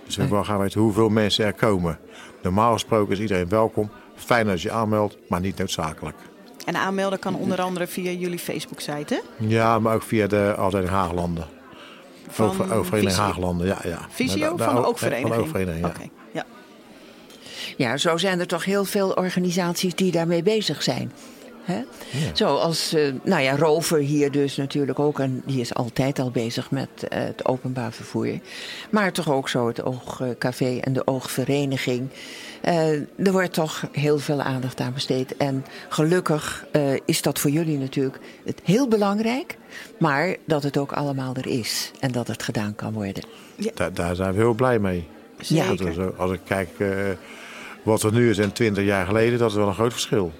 Dus 0.05 0.17
ik 0.17 0.29
wil 0.29 0.43
gaan 0.43 0.59
weten 0.59 0.81
hoeveel 0.81 1.09
mensen 1.09 1.45
er 1.45 1.53
komen. 1.53 1.99
Normaal 2.41 2.73
gesproken 2.73 3.13
is 3.13 3.19
iedereen 3.19 3.49
welkom. 3.49 3.89
Fijn 4.15 4.49
als 4.49 4.61
je 4.61 4.71
aanmeldt, 4.71 5.17
maar 5.29 5.39
niet 5.39 5.57
noodzakelijk. 5.57 6.15
En 6.67 6.75
aanmelden 6.75 7.19
kan 7.19 7.35
onder 7.35 7.61
andere 7.61 7.87
via 7.87 8.11
jullie 8.11 8.39
Facebook-site, 8.39 9.13
hè? 9.13 9.45
Ja, 9.47 9.79
maar 9.79 9.95
ook 9.95 10.03
via 10.03 10.27
de 10.27 10.53
afdeling 10.57 10.89
Haaglanden. 10.89 11.45
Van 12.29 12.49
Over, 12.49 12.73
Oververeniging. 12.73 13.21
Haaglanden, 13.21 13.67
ja. 13.67 13.77
ja. 13.83 14.05
Visio 14.09 14.57
van 14.57 14.75
de 14.75 14.85
oogvereniging? 14.85 15.27
Van 15.27 15.37
de 15.37 15.43
oogvereniging, 15.43 15.85
ja. 15.85 15.91
Oké, 15.91 16.09
ja. 16.31 16.45
Ja, 17.77 17.97
zo 17.97 18.17
zijn 18.17 18.39
er 18.39 18.47
toch 18.47 18.65
heel 18.65 18.85
veel 18.85 19.09
organisaties 19.11 19.95
die 19.95 20.11
daarmee 20.11 20.43
bezig 20.43 20.83
zijn. 20.83 21.11
Hè? 21.67 21.81
Zoals, 22.33 22.93
eh, 22.93 23.13
nou 23.23 23.41
ja, 23.41 23.55
Rover 23.55 23.99
hier 23.99 24.31
dus 24.31 24.55
natuurlijk 24.55 24.99
ook. 24.99 25.19
En 25.19 25.41
die 25.45 25.61
is 25.61 25.73
altijd 25.73 26.19
al 26.19 26.31
bezig 26.31 26.71
met 26.71 26.89
eh, 27.09 27.19
het 27.19 27.45
openbaar 27.45 27.91
vervoer. 27.91 28.39
Maar 28.89 29.11
toch 29.11 29.31
ook 29.31 29.49
zo 29.49 29.67
het 29.67 29.83
Oogcafé 29.83 30.77
en 30.81 30.93
de 30.93 31.07
Oogvereniging. 31.07 32.09
Eh, 32.61 32.91
er 33.25 33.31
wordt 33.31 33.53
toch 33.53 33.83
heel 33.91 34.19
veel 34.19 34.41
aandacht 34.41 34.79
aan 34.79 34.93
besteed. 34.93 35.37
En 35.37 35.65
gelukkig 35.89 36.65
eh, 36.71 36.81
is 37.05 37.21
dat 37.21 37.39
voor 37.39 37.49
jullie 37.49 37.77
natuurlijk 37.77 38.19
het 38.45 38.61
heel 38.63 38.87
belangrijk. 38.87 39.57
Maar 39.99 40.35
dat 40.45 40.63
het 40.63 40.77
ook 40.77 40.91
allemaal 40.91 41.35
er 41.35 41.47
is. 41.47 41.91
En 41.99 42.11
dat 42.11 42.27
het 42.27 42.43
gedaan 42.43 42.75
kan 42.75 42.93
worden. 42.93 43.23
Daar, 43.73 43.93
daar 43.93 44.15
zijn 44.15 44.33
we 44.33 44.39
heel 44.39 44.53
blij 44.53 44.79
mee. 44.79 45.07
Ja. 45.37 45.65
Als 46.17 46.31
ik 46.31 46.39
kijk 46.45 46.69
eh, 46.77 46.89
wat 47.83 48.03
er 48.03 48.13
nu 48.13 48.29
is 48.29 48.37
en 48.37 48.53
20 48.53 48.83
jaar 48.83 49.05
geleden, 49.05 49.39
dat 49.39 49.49
is 49.49 49.55
wel 49.55 49.67
een 49.67 49.73
groot 49.73 49.91
verschil. 49.91 50.31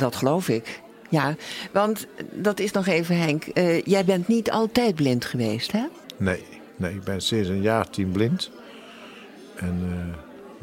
Dat 0.00 0.16
geloof 0.16 0.48
ik. 0.48 0.80
Ja, 1.08 1.34
want 1.72 2.06
dat 2.32 2.60
is 2.60 2.72
nog 2.72 2.86
even, 2.86 3.18
Henk. 3.18 3.44
eh, 3.44 3.82
jij 3.82 4.04
bent 4.04 4.28
niet 4.28 4.50
altijd 4.50 4.94
blind 4.94 5.24
geweest, 5.24 5.72
hè? 5.72 5.82
Nee, 6.16 6.42
nee, 6.76 6.94
ik 6.94 7.04
ben 7.04 7.20
sinds 7.20 7.48
een 7.48 7.62
jaar 7.62 7.90
tien 7.90 8.10
blind. 8.10 8.50
En 9.56 9.78
eh, 9.82 10.16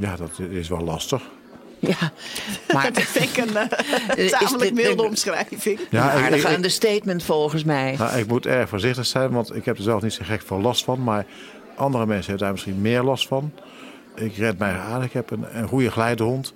ja, 0.10 0.16
dat 0.16 0.40
is 0.50 0.68
wel 0.70 0.82
lastig. 0.82 1.22
Ja, 1.80 2.12
maar 2.74 2.92
Dat 2.94 3.04
vind 3.04 3.38
ik 3.38 3.46
een 3.46 3.56
eh, 3.58 4.18
Is 4.26 4.32
tamelijk 4.32 4.76
dit- 4.76 4.86
milde 4.86 5.04
omschrijving. 5.04 5.80
Ja, 5.90 6.12
een 6.14 6.18
ik- 6.20 6.24
aardige 6.26 6.48
ik- 6.48 6.56
understatement 6.56 7.24
volgens 7.24 7.64
mij. 7.64 7.96
Nou, 7.98 8.18
ik 8.18 8.28
moet 8.28 8.46
erg 8.46 8.70
voorzichtig 8.70 9.06
zijn, 9.06 9.30
want 9.32 9.56
ik 9.56 9.66
heb 9.66 9.78
er 9.78 9.84
zelf 9.84 10.02
niet 10.02 10.14
zo 10.14 10.22
gek 10.26 10.42
veel 10.46 10.62
last 10.62 10.84
van. 10.84 11.04
Maar 11.04 11.26
andere 11.76 12.06
mensen 12.06 12.26
hebben 12.30 12.44
daar 12.44 12.52
misschien 12.52 12.82
meer 12.82 13.04
last 13.04 13.28
van. 13.28 13.52
Ik 14.16 14.36
red 14.38 14.58
mij 14.58 14.72
aardig. 14.74 15.06
Ik 15.08 15.14
heb 15.14 15.32
een, 15.32 15.46
een 15.52 15.68
goede 15.68 15.92
geleidehond. 15.92 16.54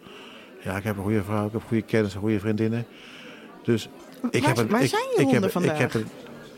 Ja, 0.63 0.75
ik 0.77 0.83
heb 0.83 0.97
een 0.97 1.03
goede 1.03 1.23
vrouw, 1.23 1.45
ik 1.45 1.51
heb 1.51 1.61
goede 1.67 1.83
kennis, 1.83 2.13
goede 2.13 2.39
vriendinnen. 2.39 2.85
Dus 3.63 3.89
ik 4.31 4.41
Waar- 4.41 4.49
heb 4.49 4.57
een, 4.57 4.67
waar 4.69 4.81
ik, 4.83 4.89
zijn 4.89 5.01
je 5.03 5.15
ik 5.15 5.23
honden 5.23 5.41
heb, 5.41 5.51
vandaag? 5.51 5.73
Ik 5.73 5.79
heb 5.79 5.93
een- 5.93 6.07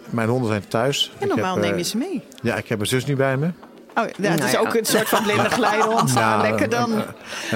mijn 0.10 0.29
honden 0.29 0.50
zijn 0.50 0.67
thuis. 0.67 1.12
En 1.19 1.27
Ik 1.27 1.33
normaal 1.36 1.55
heb, 1.55 1.63
eh, 1.63 1.69
neem 1.69 1.77
je 1.79 1.83
ze 1.86 1.98
mee. 1.98 2.22
Ja, 2.41 2.55
ik 2.55 2.67
heb 2.67 2.77
mijn 2.77 2.89
zus 2.89 3.05
nu 3.05 3.15
bij 3.15 3.38
me. 3.38 3.45
Oh, 3.48 3.51
ja, 3.95 4.03
dat 4.05 4.17
Nou 4.17 4.43
is 4.43 4.51
ja. 4.51 4.60
ook 4.60 4.74
een 4.74 4.86
soort 4.86 5.10
van 5.10 5.24
blinde 5.24 5.50
glijhond. 5.60 6.13
Ja, 6.13 6.19
Nou, 6.38 6.41
lekker 6.50 6.69
dan. 6.69 6.91
een 6.91 7.03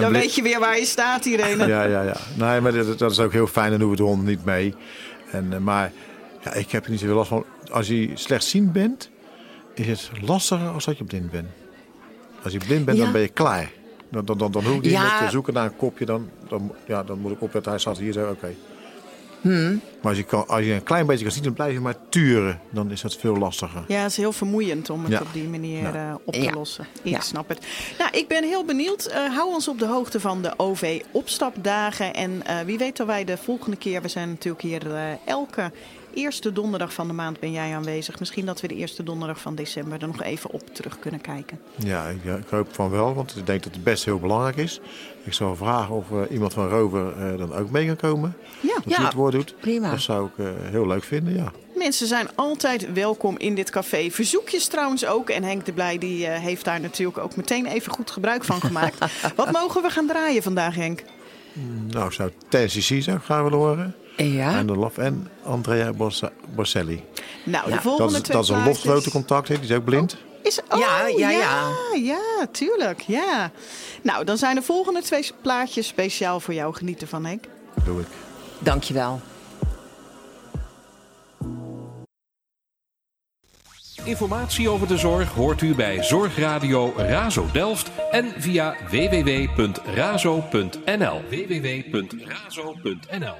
Dan 0.02 0.10
blik- 0.10 0.22
weet 0.22 0.36
je 0.36 0.42
weer 0.42 0.60
waar 0.60 0.78
je 0.80 0.86
staat, 0.86 1.26
Irene. 1.26 1.68
Ja, 1.68 1.84
ja, 1.84 2.02
ja. 2.02 2.16
Nee, 2.36 2.62
maar 2.62 2.72
dat, 2.72 2.98
dat 3.00 3.12
is 3.12 3.20
ook 3.20 3.32
heel 3.32 3.48
fijn. 3.48 3.70
Dan 3.70 3.80
doen 3.80 3.90
we 3.90 3.96
de 3.96 4.04
honden 4.04 4.26
niet 4.26 4.46
mee. 4.46 4.76
En, 5.32 5.54
eh, 5.54 5.60
maar 5.60 5.92
ja, 6.44 6.54
ik 6.54 6.72
heb 6.72 6.86
er 6.86 6.92
niet 6.92 7.00
zoveel 7.00 7.16
last 7.16 7.30
van. 7.30 7.46
Als 7.72 7.88
je 7.88 8.12
slechtziend 8.14 8.74
bent, 8.74 9.10
is 9.74 9.88
het 9.88 10.10
lastiger 10.22 10.68
als 10.70 10.86
dat 10.86 10.98
je 10.98 11.04
blind 11.04 11.32
bent. 11.32 11.48
Als 12.44 12.54
je 12.54 12.60
blind 12.60 12.86
bent, 12.86 12.98
Ja. 12.98 13.04
dan 13.04 13.12
ben 13.12 13.22
je 13.22 13.28
klaar. 13.28 13.72
Dan, 14.12 14.26
dan, 14.26 14.38
dan, 14.38 14.52
dan 14.52 14.64
hoef 14.64 14.74
je 14.74 14.80
niet 14.82 14.92
Ja. 14.92 15.02
meer 15.02 15.26
te 15.26 15.32
zoeken 15.32 15.54
naar 15.54 15.66
een 15.66 15.76
kopje. 15.76 16.06
Dan, 16.06 16.30
dan, 16.48 16.72
ja, 16.88 17.04
dan 17.04 17.20
moet 17.20 17.32
ik 17.32 17.42
opletten, 17.42 17.72
hij 17.72 17.80
staat 17.82 17.98
hier 17.98 18.14
zo, 18.14 18.30
oké. 18.30 18.54
Hmm. 19.42 19.82
Maar 20.02 20.10
als 20.12 20.18
je, 20.18 20.24
kan, 20.24 20.48
als 20.48 20.66
je 20.66 20.74
een 20.74 20.84
klein 20.84 21.06
beetje 21.06 21.24
kan 21.24 21.34
zien, 21.34 21.44
dan 21.44 21.54
blijf 21.54 21.74
je 21.74 21.80
maar 21.80 21.96
turen. 22.10 22.60
Dan 22.70 22.92
is 22.92 23.02
dat 23.02 23.16
veel 23.16 23.38
lastiger. 23.38 23.84
Ja, 23.88 24.02
het 24.02 24.12
is 24.12 24.18
heel 24.18 24.32
vermoeiend 24.32 24.90
om 24.90 25.04
het 25.04 25.12
Ja. 25.12 25.22
op 25.22 25.28
die 25.34 25.48
manier 25.48 25.82
Ja. 25.82 26.10
eh, 26.10 26.16
op 26.24 26.34
te 26.34 26.42
Ja. 26.42 26.52
lossen. 26.52 26.86
Ik 27.02 27.12
Ja. 27.12 27.20
snap 27.20 27.50
het. 27.50 27.66
Nou, 27.98 28.18
ik 28.18 28.28
ben 28.28 28.44
heel 28.44 28.66
benieuwd. 28.66 29.06
Eh, 29.06 29.36
hou 29.36 29.54
ons 29.54 29.68
op 29.68 29.80
de 29.80 29.86
hoogte 29.86 30.20
van 30.20 30.42
de 30.42 30.54
OV-opstapdagen. 30.58 32.14
En 32.14 32.46
eh, 32.46 32.60
wie 32.66 32.78
weet 32.78 32.98
dat 32.98 33.08
wij 33.08 33.24
de 33.24 33.38
volgende 33.38 33.78
keer... 33.78 34.02
We 34.02 34.08
zijn 34.08 34.30
natuurlijk 34.30 34.64
hier 34.64 34.96
eh, 34.96 35.04
elke 35.26 35.72
eerste 36.18 36.52
donderdag 36.52 36.94
van 36.94 37.08
de 37.08 37.14
maand 37.14 37.40
ben 37.40 37.52
jij 37.52 37.76
aanwezig. 37.76 38.20
Misschien 38.20 38.46
dat 38.46 38.62
we 38.62 38.68
de 38.68 38.76
eerste 38.76 39.04
donderdag 39.04 39.40
van 39.40 39.56
december 39.56 40.02
er 40.02 40.08
nog 40.08 40.22
even 40.22 40.52
op 40.52 40.76
terug 40.76 41.00
kunnen 41.00 41.22
kijken. 41.22 41.60
Ja, 41.76 42.08
ik, 42.08 42.20
hoop 42.50 42.68
van 42.72 42.90
wel, 42.90 43.14
want 43.14 43.36
ik 43.36 43.46
denk 43.46 43.64
dat 43.64 43.74
het 43.74 43.84
best 43.84 44.06
heel 44.06 44.20
belangrijk 44.20 44.56
is. 44.56 44.80
Ik 45.24 45.34
zou 45.34 45.56
vragen 45.56 45.96
of 45.96 46.12
eh, 46.12 46.32
iemand 46.32 46.54
van 46.54 46.70
Rover 46.70 47.14
eh, 47.18 47.38
dan 47.38 47.54
ook 47.54 47.70
mee 47.70 47.86
kan 47.86 47.96
komen. 47.96 48.36
Ja, 48.60 48.74
Dat 48.76 48.84
Ja, 48.86 49.04
het 49.04 49.14
woord 49.14 49.34
doet. 49.34 49.56
prima. 49.60 49.90
Dat 49.90 50.02
zou 50.02 50.28
ik 50.28 50.46
eh, 50.46 50.52
heel 50.62 50.88
leuk 50.88 51.04
vinden, 51.04 51.36
ja. 51.36 51.52
mensen 51.76 52.08
zijn 52.08 52.28
altijd 52.36 52.94
welkom 52.94 53.38
in 53.38 53.56
dit 53.56 53.70
café. 53.70 54.10
Verzoekjes 54.12 54.68
trouwens 54.68 55.06
ook. 55.06 55.30
En 55.30 55.44
Henk 55.44 55.66
de 55.66 55.74
Blij 55.74 55.98
die, 55.98 56.28
eh, 56.28 56.40
heeft 56.40 56.66
daar 56.66 56.80
natuurlijk 56.80 57.18
ook 57.18 57.36
meteen 57.36 57.66
even 57.66 57.92
goed 57.92 58.12
gebruik 58.12 58.44
van 58.44 58.62
gemaakt. 58.62 58.98
Wat 59.36 59.52
mogen 59.52 59.82
we 59.82 59.90
gaan 59.90 60.08
draaien 60.08 60.44
vandaag, 60.44 60.76
Henk? 60.76 61.04
Nou, 61.88 62.06
ik 62.06 62.12
zou 62.12 62.32
Tennessee 62.50 63.02
zou 63.02 63.18
ik 63.18 63.24
graag 63.24 63.44
willen 63.44 63.58
horen. 63.58 63.96
Ja, 64.18 64.58
En 64.58 64.68
de 64.68 64.76
Lof 64.76 64.98
en 64.98 65.28
Andrea 65.44 65.94
Bossa- 65.94 66.32
Borselli. 66.56 67.04
Nou, 67.44 67.64
de 67.64 67.70
Ja. 67.70 67.76
Dat 67.76 67.84
volgende 67.84 68.14
is, 68.16 68.22
twee 68.22 68.36
dat 68.36 68.44
is 68.46 68.50
een 68.50 68.64
hè? 69.48 69.56
die 69.56 69.64
is 69.70 69.76
ook 69.76 69.84
blind. 69.84 70.18
Is, 70.44 70.60
oh, 70.70 70.80
Ja, 70.80 71.08
ja, 71.08 71.30
ja, 71.30 71.40
ja. 71.40 71.72
ja. 72.04 72.48
tuurlijk. 72.52 73.02
Ja. 73.02 73.52
Nou, 74.02 74.24
dan 74.26 74.38
zijn 74.38 74.56
de 74.56 74.62
volgende 74.62 75.02
twee 75.02 75.30
plaatjes 75.42 75.88
speciaal 75.88 76.40
voor 76.40 76.54
jou. 76.54 76.74
Genieten 76.76 77.08
van, 77.08 77.26
Henk. 77.26 77.44
Doe 77.86 78.00
ik. 78.02 78.08
dankjewel. 78.60 79.22
Informatie 84.04 84.70
over 84.70 84.88
de 84.88 84.98
zorg 84.98 85.34
hoort 85.34 85.62
u 85.62 85.76
bij 85.76 86.04
Zorgradio 86.04 86.94
Razo 86.98 87.46
Delft 87.54 87.92
en 88.12 88.34
via 88.38 88.76
www.razo.nl. 88.90 90.42
www.razo.nl 91.30 93.36